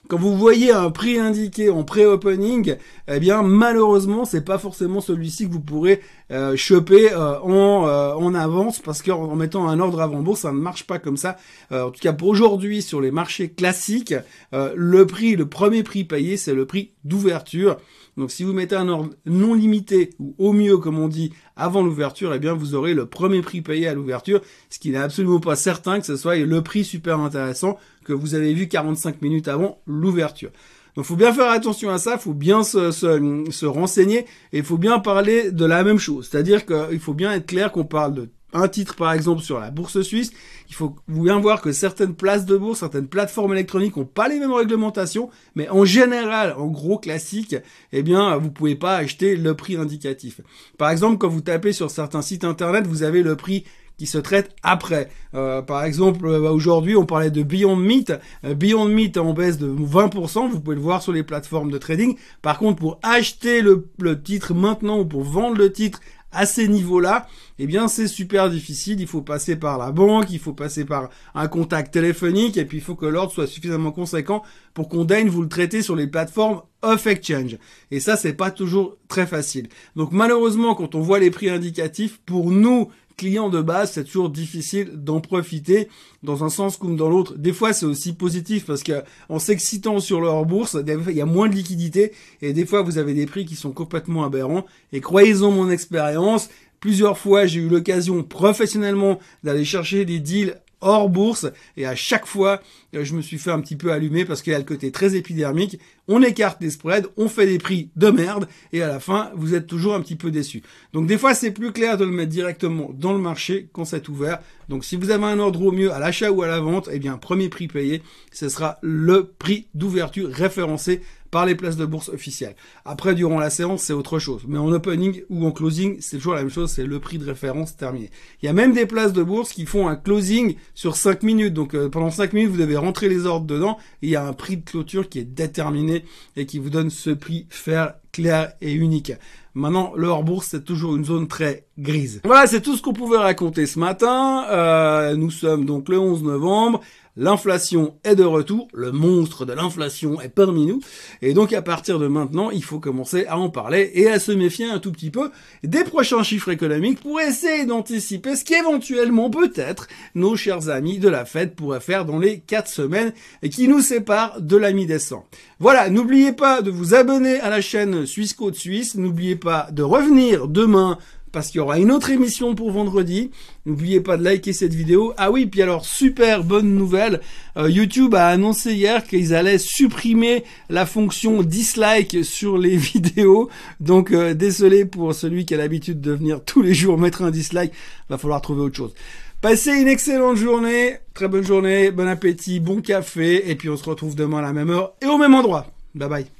quand 0.09 0.17
vous 0.17 0.35
voyez 0.35 0.71
un 0.71 0.89
prix 0.89 1.19
indiqué 1.19 1.69
en 1.69 1.83
pré-opening, 1.83 2.77
eh 3.07 3.19
bien 3.19 3.43
malheureusement 3.43 4.25
c'est 4.25 4.43
pas 4.43 4.57
forcément 4.57 5.01
celui-ci 5.01 5.47
que 5.47 5.53
vous 5.53 5.59
pourrez 5.59 6.01
euh, 6.31 6.55
choper 6.55 7.13
euh, 7.13 7.39
en, 7.41 7.87
euh, 7.87 8.15
en 8.15 8.33
avance 8.33 8.79
parce 8.79 9.03
qu'en 9.03 9.35
mettant 9.35 9.69
un 9.69 9.79
ordre 9.79 10.01
avant 10.01 10.21
bourse 10.21 10.41
ça 10.41 10.51
ne 10.51 10.57
marche 10.57 10.87
pas 10.87 10.97
comme 10.97 11.15
ça. 11.15 11.37
Euh, 11.71 11.83
en 11.83 11.91
tout 11.91 11.99
cas 11.99 12.11
pour 12.11 12.27
aujourd'hui 12.27 12.81
sur 12.81 13.01
les 13.01 13.11
marchés 13.11 13.49
classiques, 13.49 14.15
le 14.51 15.05
prix, 15.05 15.35
le 15.35 15.47
premier 15.47 15.83
prix 15.83 16.05
payé 16.05 16.37
c'est 16.37 16.55
le 16.55 16.65
prix 16.65 16.89
d'ouverture. 17.03 17.77
Donc 18.19 18.31
si 18.31 18.43
vous 18.43 18.51
mettez 18.51 18.75
un 18.75 18.89
ordre 18.89 19.11
non 19.25 19.53
limité 19.53 20.09
ou 20.19 20.35
au 20.37 20.51
mieux 20.51 20.77
comme 20.77 20.99
on 20.99 21.07
dit 21.07 21.31
avant 21.55 21.81
l'ouverture, 21.81 22.33
eh 22.33 22.39
bien 22.39 22.53
vous 22.53 22.75
aurez 22.75 22.93
le 22.93 23.05
premier 23.05 23.41
prix 23.41 23.61
payé 23.61 23.87
à 23.87 23.93
l'ouverture, 23.93 24.41
ce 24.69 24.77
qui 24.77 24.91
n'est 24.91 24.97
absolument 24.97 25.39
pas 25.39 25.55
certain 25.55 26.01
que 26.01 26.05
ce 26.05 26.17
soit 26.17 26.35
le 26.35 26.61
prix 26.61 26.83
super 26.83 27.19
intéressant 27.21 27.77
que 28.03 28.11
vous 28.11 28.35
avez 28.35 28.53
vu 28.53 28.67
45 28.67 29.21
minutes 29.21 29.47
avant 29.47 29.81
l'ouverture. 29.87 30.51
Donc 30.95 31.05
faut 31.05 31.15
bien 31.15 31.31
faire 31.31 31.49
attention 31.49 31.91
à 31.91 31.97
ça, 31.97 32.17
faut 32.17 32.33
bien 32.33 32.63
se, 32.63 32.91
se, 32.91 33.45
se 33.51 33.65
renseigner 33.65 34.25
et 34.51 34.57
il 34.57 34.63
faut 34.63 34.77
bien 34.77 34.99
parler 34.99 35.51
de 35.51 35.63
la 35.63 35.85
même 35.85 35.97
chose. 35.97 36.27
C'est-à-dire 36.29 36.65
qu'il 36.65 36.99
faut 36.99 37.13
bien 37.13 37.31
être 37.31 37.45
clair 37.45 37.71
qu'on 37.71 37.85
parle 37.85 38.15
de 38.15 38.29
un 38.53 38.67
titre 38.67 38.95
par 38.95 39.13
exemple 39.13 39.41
sur 39.41 39.59
la 39.59 39.71
bourse 39.71 40.01
suisse, 40.01 40.31
il 40.69 40.75
faut 40.75 40.95
bien 41.07 41.39
voir 41.39 41.61
que 41.61 41.71
certaines 41.71 42.15
places 42.15 42.45
de 42.45 42.57
bourse, 42.57 42.79
certaines 42.79 43.07
plateformes 43.07 43.53
électroniques 43.53 43.97
ont 43.97 44.05
pas 44.05 44.27
les 44.27 44.39
mêmes 44.39 44.53
réglementations, 44.53 45.29
mais 45.55 45.69
en 45.69 45.85
général, 45.85 46.55
en 46.57 46.67
gros 46.67 46.97
classique, 46.97 47.55
eh 47.91 48.03
bien, 48.03 48.37
vous 48.37 48.51
pouvez 48.51 48.75
pas 48.75 48.95
acheter 48.95 49.35
le 49.35 49.55
prix 49.55 49.75
indicatif. 49.77 50.41
Par 50.77 50.89
exemple, 50.89 51.17
quand 51.17 51.29
vous 51.29 51.41
tapez 51.41 51.73
sur 51.73 51.91
certains 51.91 52.21
sites 52.21 52.43
internet, 52.43 52.87
vous 52.87 53.03
avez 53.03 53.23
le 53.23 53.35
prix 53.35 53.65
qui 53.99 54.07
se 54.07 54.17
traite 54.17 54.55
après. 54.63 55.09
Euh, 55.35 55.61
par 55.61 55.83
exemple, 55.83 56.25
euh, 56.25 56.39
bah, 56.39 56.51
aujourd'hui, 56.51 56.95
on 56.95 57.05
parlait 57.05 57.29
de 57.29 57.43
Beyond 57.43 57.75
Meat. 57.75 58.13
Euh, 58.45 58.55
Beyond 58.55 58.85
Meat 58.85 59.17
en 59.17 59.33
baisse 59.33 59.57
de 59.57 59.67
20%, 59.67 60.49
vous 60.49 60.61
pouvez 60.61 60.77
le 60.77 60.81
voir 60.81 61.03
sur 61.03 61.11
les 61.11 61.21
plateformes 61.21 61.69
de 61.69 61.77
trading. 61.77 62.15
Par 62.41 62.57
contre, 62.57 62.79
pour 62.79 62.99
acheter 63.03 63.61
le 63.61 63.85
titre 64.23 64.53
maintenant 64.53 64.99
ou 64.99 65.05
pour 65.05 65.23
vendre 65.23 65.57
le 65.57 65.71
titre 65.71 65.99
à 66.31 66.45
ces 66.45 66.67
niveaux-là, 66.67 67.27
eh 67.57 67.67
bien 67.67 67.87
c'est 67.87 68.07
super 68.07 68.49
difficile. 68.49 68.99
Il 69.01 69.07
faut 69.07 69.21
passer 69.21 69.55
par 69.55 69.77
la 69.77 69.91
banque, 69.91 70.31
il 70.31 70.39
faut 70.39 70.53
passer 70.53 70.85
par 70.85 71.09
un 71.35 71.47
contact 71.47 71.93
téléphonique, 71.93 72.57
et 72.57 72.65
puis 72.65 72.77
il 72.77 72.83
faut 72.83 72.95
que 72.95 73.05
l'ordre 73.05 73.31
soit 73.31 73.47
suffisamment 73.47 73.91
conséquent 73.91 74.43
pour 74.73 74.89
qu'on 74.89 75.05
daigne 75.05 75.29
vous 75.29 75.41
le 75.41 75.49
traiter 75.49 75.81
sur 75.81 75.95
les 75.95 76.07
plateformes 76.07 76.61
off 76.81 77.07
exchange. 77.07 77.57
Et 77.91 77.99
ça, 77.99 78.15
c'est 78.15 78.33
pas 78.33 78.51
toujours 78.51 78.97
très 79.07 79.27
facile. 79.27 79.67
Donc 79.95 80.11
malheureusement, 80.11 80.75
quand 80.75 80.95
on 80.95 81.01
voit 81.01 81.19
les 81.19 81.31
prix 81.31 81.49
indicatifs, 81.49 82.19
pour 82.25 82.51
nous 82.51 82.89
clients 83.19 83.49
de 83.49 83.61
base, 83.61 83.91
c'est 83.91 84.05
toujours 84.05 84.29
difficile 84.29 84.91
d'en 84.95 85.19
profiter 85.19 85.89
dans 86.23 86.43
un 86.43 86.49
sens 86.49 86.77
comme 86.77 86.95
dans 86.95 87.09
l'autre. 87.09 87.37
Des 87.37 87.53
fois, 87.53 87.73
c'est 87.73 87.85
aussi 87.85 88.13
positif 88.13 88.65
parce 88.65 88.81
que 88.81 89.03
en 89.27 89.39
s'excitant 89.39 89.99
sur 89.99 90.21
leur 90.21 90.45
bourse, 90.45 90.77
il 90.85 91.15
y 91.15 91.21
a 91.21 91.25
moins 91.25 91.49
de 91.49 91.55
liquidité 91.55 92.13
et 92.41 92.53
des 92.53 92.65
fois, 92.65 92.81
vous 92.81 92.97
avez 92.97 93.13
des 93.13 93.25
prix 93.25 93.45
qui 93.45 93.55
sont 93.55 93.71
complètement 93.71 94.23
aberrants. 94.23 94.65
Et 94.93 95.01
croyez-en 95.01 95.51
mon 95.51 95.69
expérience, 95.69 96.49
Plusieurs 96.79 97.17
fois, 97.17 97.45
j'ai 97.45 97.59
eu 97.59 97.67
l'occasion 97.67 98.23
professionnellement 98.23 99.19
d'aller 99.43 99.65
chercher 99.65 100.05
des 100.05 100.19
deals 100.19 100.55
hors 100.81 101.09
bourse 101.09 101.47
et 101.75 101.85
à 101.85 101.95
chaque 101.95 102.25
fois 102.25 102.61
je 102.93 103.13
me 103.13 103.21
suis 103.21 103.37
fait 103.37 103.51
un 103.51 103.59
petit 103.59 103.75
peu 103.75 103.91
allumer 103.91 104.23
parce 104.23 104.41
qu'il 104.41 104.53
y 104.53 104.55
a 104.55 104.59
le 104.59 104.63
côté 104.63 104.91
très 104.91 105.15
épidermique 105.15 105.77
on 106.09 106.21
écarte 106.21 106.61
les 106.61 106.71
spreads 106.71 107.07
on 107.15 107.29
fait 107.29 107.45
des 107.45 107.59
prix 107.59 107.89
de 107.95 108.09
merde 108.09 108.49
et 108.73 108.81
à 108.81 108.87
la 108.87 108.99
fin 108.99 109.31
vous 109.35 109.55
êtes 109.55 109.67
toujours 109.67 109.93
un 109.93 110.01
petit 110.01 110.17
peu 110.17 110.31
déçu 110.31 110.61
donc 110.91 111.07
des 111.07 111.17
fois 111.17 111.33
c'est 111.33 111.51
plus 111.51 111.71
clair 111.71 111.97
de 111.97 112.03
le 112.03 112.11
mettre 112.11 112.31
directement 112.31 112.91
dans 112.93 113.13
le 113.13 113.19
marché 113.19 113.69
quand 113.71 113.85
c'est 113.85 114.09
ouvert 114.09 114.39
donc 114.67 114.83
si 114.83 114.97
vous 114.97 115.11
avez 115.11 115.25
un 115.25 115.39
ordre 115.39 115.63
au 115.63 115.71
mieux 115.71 115.93
à 115.93 115.99
l'achat 115.99 116.31
ou 116.31 116.41
à 116.41 116.47
la 116.47 116.59
vente 116.59 116.89
eh 116.91 116.99
bien 116.99 117.17
premier 117.17 117.47
prix 117.47 117.67
payé 117.67 118.01
ce 118.33 118.49
sera 118.49 118.79
le 118.81 119.31
prix 119.37 119.67
d'ouverture 119.73 120.29
référencé 120.29 121.01
par 121.31 121.45
les 121.45 121.55
places 121.55 121.77
de 121.77 121.85
bourse 121.85 122.09
officielles. 122.09 122.55
Après, 122.85 123.15
durant 123.15 123.39
la 123.39 123.49
séance, 123.49 123.83
c'est 123.83 123.93
autre 123.93 124.19
chose. 124.19 124.43
Mais 124.47 124.57
en 124.57 124.71
opening 124.71 125.23
ou 125.29 125.45
en 125.45 125.51
closing, 125.51 125.97
c'est 125.99 126.17
toujours 126.17 126.33
la 126.33 126.41
même 126.41 126.49
chose, 126.49 126.71
c'est 126.71 126.85
le 126.85 126.99
prix 126.99 127.17
de 127.17 127.25
référence 127.25 127.75
terminé. 127.75 128.09
Il 128.41 128.45
y 128.45 128.49
a 128.49 128.53
même 128.53 128.73
des 128.73 128.85
places 128.85 129.13
de 129.13 129.23
bourse 129.23 129.51
qui 129.51 129.65
font 129.65 129.87
un 129.87 129.95
closing 129.95 130.55
sur 130.73 130.95
5 130.95 131.23
minutes. 131.23 131.53
Donc 131.53 131.73
euh, 131.73 131.89
pendant 131.89 132.09
5 132.09 132.33
minutes, 132.33 132.51
vous 132.51 132.57
devez 132.57 132.77
rentrer 132.77 133.09
les 133.09 133.25
ordres 133.25 133.45
dedans. 133.45 133.77
Et 134.01 134.07
il 134.07 134.09
y 134.09 134.15
a 134.15 134.25
un 134.25 134.33
prix 134.33 134.57
de 134.57 134.63
clôture 134.63 135.09
qui 135.09 135.19
est 135.19 135.23
déterminé 135.23 135.98
et 136.35 136.45
qui 136.45 136.59
vous 136.59 136.69
donne 136.69 136.89
ce 136.89 137.09
prix 137.09 137.47
faire 137.49 137.93
clair 138.11 138.53
et 138.61 138.73
unique. 138.73 139.13
Maintenant, 139.55 139.93
le 139.95 140.07
hors-bourse, 140.07 140.47
c'est 140.51 140.63
toujours 140.63 140.95
une 140.95 141.05
zone 141.05 141.27
très 141.27 141.65
grise. 141.77 142.21
Voilà, 142.23 142.47
c'est 142.47 142.61
tout 142.61 142.77
ce 142.77 142.81
qu'on 142.81 142.93
pouvait 142.93 143.17
raconter 143.17 143.65
ce 143.65 143.79
matin. 143.79 144.45
Euh, 144.49 145.15
nous 145.15 145.31
sommes 145.31 145.65
donc 145.65 145.89
le 145.89 145.99
11 145.99 146.23
novembre. 146.23 146.81
L'inflation 147.21 147.95
est 148.05 148.15
de 148.15 148.23
retour, 148.23 148.69
le 148.73 148.93
monstre 148.93 149.45
de 149.45 149.51
l'inflation 149.51 150.21
est 150.21 150.29
parmi 150.29 150.65
nous, 150.65 150.79
et 151.21 151.33
donc 151.33 151.51
à 151.51 151.61
partir 151.61 151.99
de 151.99 152.07
maintenant, 152.07 152.49
il 152.49 152.63
faut 152.63 152.79
commencer 152.79 153.25
à 153.25 153.37
en 153.37 153.49
parler 153.49 153.91
et 153.93 154.09
à 154.09 154.19
se 154.19 154.31
méfier 154.31 154.69
un 154.69 154.79
tout 154.79 154.93
petit 154.93 155.11
peu 155.11 155.29
des 155.61 155.83
prochains 155.83 156.23
chiffres 156.23 156.49
économiques 156.49 157.01
pour 157.01 157.19
essayer 157.19 157.65
d'anticiper 157.65 158.37
ce 158.37 158.45
qu'éventuellement 158.45 159.29
peut-être 159.29 159.89
nos 160.15 160.37
chers 160.37 160.69
amis 160.69 160.97
de 160.97 161.09
la 161.09 161.25
Fed 161.25 161.55
pourraient 161.55 161.81
faire 161.81 162.05
dans 162.05 162.19
les 162.19 162.39
quatre 162.39 162.69
semaines 162.69 163.11
et 163.43 163.49
qui 163.49 163.67
nous 163.67 163.81
séparent 163.81 164.39
de 164.39 164.55
la 164.55 164.71
mi-décembre. 164.71 165.27
Voilà, 165.59 165.89
n'oubliez 165.89 166.31
pas 166.31 166.61
de 166.61 166.71
vous 166.71 166.95
abonner 166.95 167.41
à 167.41 167.49
la 167.49 167.59
chaîne 167.59 168.05
Suisse 168.05 168.31
Côte 168.31 168.55
Suisse, 168.55 168.95
n'oubliez 168.95 169.35
pas 169.35 169.67
de 169.73 169.83
revenir 169.83 170.47
demain 170.47 170.97
parce 171.31 171.49
qu'il 171.49 171.57
y 171.57 171.61
aura 171.61 171.79
une 171.79 171.91
autre 171.91 172.09
émission 172.09 172.55
pour 172.55 172.71
vendredi. 172.71 173.31
N'oubliez 173.65 174.01
pas 174.01 174.17
de 174.17 174.23
liker 174.23 174.53
cette 174.53 174.73
vidéo. 174.73 175.13
Ah 175.17 175.31
oui, 175.31 175.45
puis 175.45 175.61
alors 175.61 175.85
super 175.85 176.43
bonne 176.43 176.75
nouvelle, 176.75 177.21
euh, 177.57 177.69
YouTube 177.69 178.15
a 178.15 178.27
annoncé 178.27 178.73
hier 178.73 179.03
qu'ils 179.03 179.33
allaient 179.33 179.57
supprimer 179.57 180.43
la 180.69 180.85
fonction 180.85 181.43
dislike 181.43 182.23
sur 182.23 182.57
les 182.57 182.75
vidéos. 182.77 183.49
Donc 183.79 184.11
euh, 184.11 184.33
désolé 184.33 184.85
pour 184.85 185.13
celui 185.13 185.45
qui 185.45 185.53
a 185.53 185.57
l'habitude 185.57 186.01
de 186.01 186.11
venir 186.11 186.43
tous 186.43 186.61
les 186.61 186.73
jours 186.73 186.97
mettre 186.97 187.21
un 187.21 187.31
dislike, 187.31 187.71
va 188.09 188.17
falloir 188.17 188.41
trouver 188.41 188.61
autre 188.61 188.77
chose. 188.77 188.93
Passez 189.41 189.71
une 189.71 189.87
excellente 189.87 190.35
journée, 190.35 190.97
très 191.13 191.29
bonne 191.29 191.45
journée, 191.45 191.91
bon 191.91 192.07
appétit, 192.07 192.59
bon 192.59 192.81
café, 192.81 193.49
et 193.49 193.55
puis 193.55 193.69
on 193.69 193.77
se 193.77 193.85
retrouve 193.89 194.15
demain 194.15 194.39
à 194.39 194.41
la 194.41 194.53
même 194.53 194.69
heure 194.69 194.93
et 195.01 195.05
au 195.05 195.17
même 195.17 195.33
endroit. 195.33 195.67
Bye 195.95 196.09
bye. 196.09 196.38